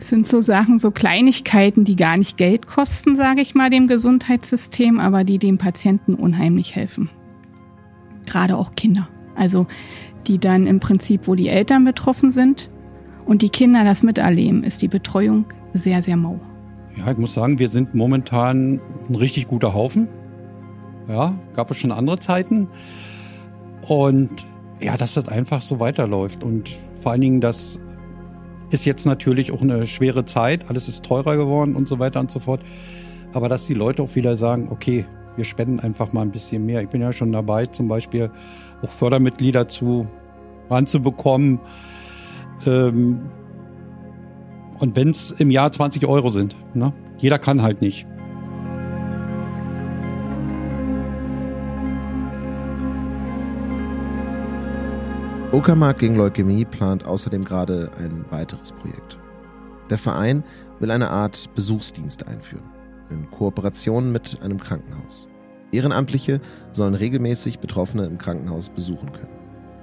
sind 0.08 0.26
so 0.26 0.40
Sachen, 0.40 0.78
so 0.78 0.90
Kleinigkeiten, 0.90 1.84
die 1.84 1.96
gar 1.96 2.16
nicht 2.16 2.36
Geld 2.36 2.66
kosten, 2.66 3.16
sage 3.16 3.40
ich 3.40 3.54
mal, 3.54 3.70
dem 3.70 3.86
Gesundheitssystem, 3.86 4.98
aber 4.98 5.24
die 5.24 5.38
dem 5.38 5.58
Patienten 5.58 6.14
unheimlich 6.14 6.74
helfen. 6.76 7.10
Gerade 8.26 8.56
auch 8.56 8.72
Kinder. 8.72 9.08
Also 9.34 9.66
die 10.26 10.38
dann 10.38 10.66
im 10.66 10.80
Prinzip, 10.80 11.26
wo 11.26 11.34
die 11.34 11.48
Eltern 11.48 11.84
betroffen 11.84 12.30
sind 12.30 12.70
und 13.24 13.42
die 13.42 13.48
Kinder 13.48 13.84
das 13.84 14.02
miterleben, 14.02 14.64
ist 14.64 14.82
die 14.82 14.88
Betreuung 14.88 15.46
sehr, 15.72 16.02
sehr 16.02 16.16
mau. 16.16 16.40
Ja, 16.96 17.10
ich 17.10 17.18
muss 17.18 17.34
sagen, 17.34 17.58
wir 17.58 17.68
sind 17.68 17.94
momentan 17.94 18.80
ein 19.08 19.14
richtig 19.14 19.46
guter 19.46 19.74
Haufen. 19.74 20.08
Ja, 21.08 21.34
gab 21.54 21.70
es 21.70 21.78
schon 21.78 21.92
andere 21.92 22.18
Zeiten. 22.18 22.68
Und 23.88 24.46
ja, 24.80 24.96
dass 24.96 25.14
das 25.14 25.28
einfach 25.28 25.62
so 25.62 25.80
weiterläuft. 25.80 26.42
Und 26.42 26.70
vor 27.00 27.12
allen 27.12 27.20
Dingen, 27.20 27.40
das 27.40 27.80
ist 28.70 28.85
jetzt 28.85 29.06
natürlich 29.06 29.52
auch 29.52 29.62
eine 29.62 29.87
schwere 29.87 30.24
Zeit. 30.24 30.68
Alles 30.68 30.88
ist 30.88 31.04
teurer 31.04 31.37
geworden 31.37 31.74
und 31.74 31.88
so 31.88 31.98
weiter 31.98 32.20
und 32.20 32.30
so 32.30 32.40
fort. 32.40 32.62
Aber 33.33 33.48
dass 33.48 33.66
die 33.66 33.74
Leute 33.74 34.02
auch 34.02 34.14
wieder 34.14 34.37
sagen, 34.37 34.68
okay, 34.70 35.06
wir 35.37 35.44
spenden 35.44 35.80
einfach 35.80 36.12
mal 36.12 36.22
ein 36.22 36.30
bisschen 36.30 36.66
mehr. 36.66 36.83
Ich 36.83 36.90
bin 36.90 37.00
ja 37.00 37.12
schon 37.12 37.33
dabei, 37.33 37.66
zum 37.66 37.88
Beispiel 37.88 38.30
auch 38.83 38.90
Fördermitglieder 38.90 39.68
zu 39.68 40.06
ranzubekommen. 40.68 41.61
Ähm, 42.66 43.30
und 44.78 44.96
wenn 44.96 45.11
es 45.11 45.30
im 45.33 45.50
Jahr 45.50 45.70
20 45.70 46.06
Euro 46.06 46.30
sind, 46.30 46.56
ne? 46.74 46.92
jeder 47.18 47.38
kann 47.38 47.62
halt 47.62 47.80
nicht. 47.83 48.06
Uckermark 55.52 55.98
gegen 55.98 56.14
Leukämie 56.14 56.64
plant 56.64 57.04
außerdem 57.04 57.44
gerade 57.44 57.90
ein 57.98 58.24
weiteres 58.30 58.70
Projekt. 58.70 59.18
Der 59.90 59.98
Verein 59.98 60.44
will 60.78 60.92
eine 60.92 61.10
Art 61.10 61.52
Besuchsdienst 61.56 62.28
einführen, 62.28 62.70
in 63.10 63.28
Kooperation 63.32 64.12
mit 64.12 64.40
einem 64.42 64.60
Krankenhaus. 64.60 65.28
Ehrenamtliche 65.72 66.40
sollen 66.70 66.94
regelmäßig 66.94 67.58
Betroffene 67.58 68.04
im 68.04 68.16
Krankenhaus 68.16 68.68
besuchen 68.68 69.10
können. 69.10 69.40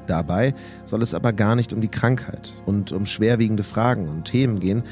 Dabei 0.08 0.56
soll 0.86 1.02
es 1.02 1.14
aber 1.14 1.34
gar 1.34 1.58
nicht 1.58 1.74
um 1.74 1.82
die 1.82 1.90
Krankheit 1.90 2.54
und 2.66 2.94
um 2.94 3.06
schwerwiegende 3.06 3.64
Fragen 3.64 4.08
und 4.08 4.24
Themen 4.24 4.62
gehen, 4.62 4.84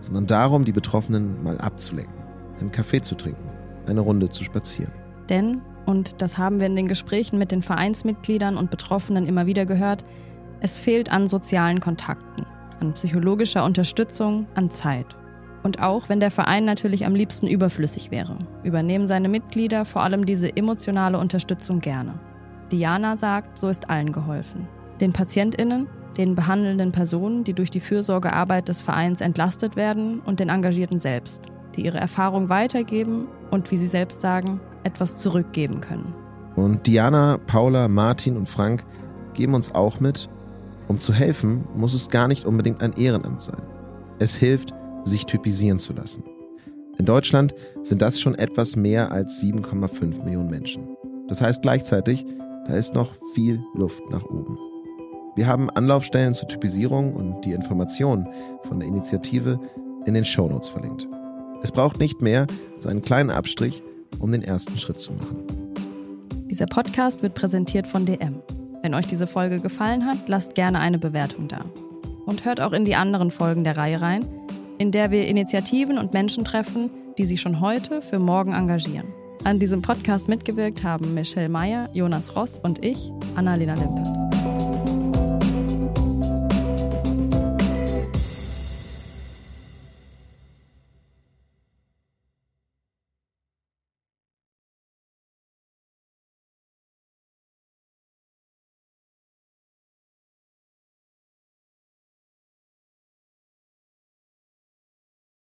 sondern 0.00 0.26
darum, 0.26 0.64
die 0.64 0.72
Betroffenen 0.72 1.42
mal 1.42 1.58
abzulenken, 1.58 2.14
einen 2.60 2.72
Kaffee 2.72 3.02
zu 3.02 3.14
trinken, 3.14 3.50
eine 3.86 4.00
Runde 4.00 4.30
zu 4.30 4.42
spazieren. 4.42 4.92
Denn, 5.28 5.60
und 5.86 6.22
das 6.22 6.38
haben 6.38 6.60
wir 6.60 6.66
in 6.66 6.76
den 6.76 6.88
Gesprächen 6.88 7.38
mit 7.38 7.50
den 7.50 7.62
Vereinsmitgliedern 7.62 8.56
und 8.56 8.70
Betroffenen 8.70 9.26
immer 9.26 9.46
wieder 9.46 9.66
gehört, 9.66 10.04
es 10.60 10.78
fehlt 10.78 11.12
an 11.12 11.26
sozialen 11.26 11.80
Kontakten, 11.80 12.46
an 12.80 12.94
psychologischer 12.94 13.64
Unterstützung, 13.64 14.46
an 14.54 14.70
Zeit. 14.70 15.06
Und 15.62 15.82
auch 15.82 16.08
wenn 16.08 16.20
der 16.20 16.30
Verein 16.30 16.64
natürlich 16.64 17.06
am 17.06 17.14
liebsten 17.14 17.46
überflüssig 17.46 18.10
wäre, 18.10 18.36
übernehmen 18.62 19.08
seine 19.08 19.28
Mitglieder 19.28 19.84
vor 19.84 20.02
allem 20.02 20.26
diese 20.26 20.54
emotionale 20.54 21.18
Unterstützung 21.18 21.80
gerne. 21.80 22.14
Diana 22.70 23.16
sagt, 23.16 23.58
so 23.58 23.68
ist 23.68 23.90
allen 23.90 24.12
geholfen. 24.12 24.68
Den 25.00 25.12
PatientInnen, 25.12 25.86
den 26.16 26.34
behandelnden 26.34 26.92
Personen, 26.92 27.44
die 27.44 27.54
durch 27.54 27.70
die 27.70 27.80
Fürsorgearbeit 27.80 28.68
des 28.68 28.82
Vereins 28.82 29.20
entlastet 29.20 29.76
werden 29.76 30.20
und 30.20 30.40
den 30.40 30.48
Engagierten 30.48 31.00
selbst, 31.00 31.42
die 31.76 31.84
ihre 31.84 31.98
Erfahrung 31.98 32.48
weitergeben 32.48 33.28
und, 33.50 33.70
wie 33.70 33.76
sie 33.76 33.86
selbst 33.86 34.20
sagen, 34.20 34.60
etwas 34.84 35.16
zurückgeben 35.16 35.80
können. 35.80 36.14
Und 36.56 36.86
Diana, 36.86 37.38
Paula, 37.38 37.88
Martin 37.88 38.36
und 38.36 38.48
Frank 38.48 38.84
geben 39.34 39.54
uns 39.54 39.74
auch 39.74 40.00
mit, 40.00 40.28
um 40.88 40.98
zu 40.98 41.12
helfen, 41.12 41.64
muss 41.74 41.94
es 41.94 42.08
gar 42.08 42.28
nicht 42.28 42.44
unbedingt 42.44 42.82
ein 42.82 42.92
Ehrenamt 42.92 43.40
sein. 43.40 43.62
Es 44.18 44.36
hilft, 44.36 44.72
sich 45.04 45.26
typisieren 45.26 45.78
zu 45.78 45.92
lassen. 45.92 46.22
In 46.98 47.06
Deutschland 47.06 47.54
sind 47.82 48.00
das 48.00 48.20
schon 48.20 48.36
etwas 48.36 48.76
mehr 48.76 49.10
als 49.10 49.42
7,5 49.42 50.22
Millionen 50.22 50.50
Menschen. 50.50 50.96
Das 51.28 51.40
heißt 51.40 51.62
gleichzeitig, 51.62 52.24
da 52.66 52.74
ist 52.74 52.94
noch 52.94 53.12
viel 53.34 53.60
Luft 53.74 54.02
nach 54.10 54.24
oben. 54.24 54.56
Wir 55.34 55.48
haben 55.48 55.68
Anlaufstellen 55.70 56.34
zur 56.34 56.46
Typisierung 56.46 57.14
und 57.14 57.44
die 57.44 57.52
Informationen 57.52 58.28
von 58.62 58.78
der 58.78 58.88
Initiative 58.88 59.58
in 60.06 60.14
den 60.14 60.24
Shownotes 60.24 60.68
verlinkt. 60.68 61.08
Es 61.62 61.72
braucht 61.72 61.98
nicht 61.98 62.22
mehr 62.22 62.46
als 62.76 62.86
einen 62.86 63.02
kleinen 63.02 63.30
Abstrich, 63.30 63.82
um 64.24 64.32
den 64.32 64.42
ersten 64.42 64.78
Schritt 64.78 64.98
zu 64.98 65.12
machen. 65.12 65.36
Dieser 66.50 66.66
Podcast 66.66 67.22
wird 67.22 67.34
präsentiert 67.34 67.86
von 67.86 68.06
DM. 68.06 68.40
Wenn 68.82 68.94
euch 68.94 69.06
diese 69.06 69.26
Folge 69.26 69.60
gefallen 69.60 70.06
hat, 70.06 70.28
lasst 70.28 70.54
gerne 70.54 70.80
eine 70.80 70.98
Bewertung 70.98 71.46
da. 71.46 71.66
Und 72.24 72.46
hört 72.46 72.60
auch 72.60 72.72
in 72.72 72.86
die 72.86 72.94
anderen 72.94 73.30
Folgen 73.30 73.64
der 73.64 73.76
Reihe 73.76 74.00
rein, 74.00 74.24
in 74.78 74.92
der 74.92 75.10
wir 75.10 75.26
Initiativen 75.26 75.98
und 75.98 76.14
Menschen 76.14 76.42
treffen, 76.42 76.90
die 77.18 77.26
sich 77.26 77.42
schon 77.42 77.60
heute 77.60 78.00
für 78.00 78.18
morgen 78.18 78.54
engagieren. 78.54 79.08
An 79.44 79.58
diesem 79.58 79.82
Podcast 79.82 80.26
mitgewirkt 80.26 80.82
haben 80.82 81.12
Michelle 81.12 81.50
Meyer, 81.50 81.90
Jonas 81.92 82.34
Ross 82.34 82.58
und 82.58 82.82
ich, 82.82 83.12
Annalena 83.36 83.74
Limpe. 83.74 84.23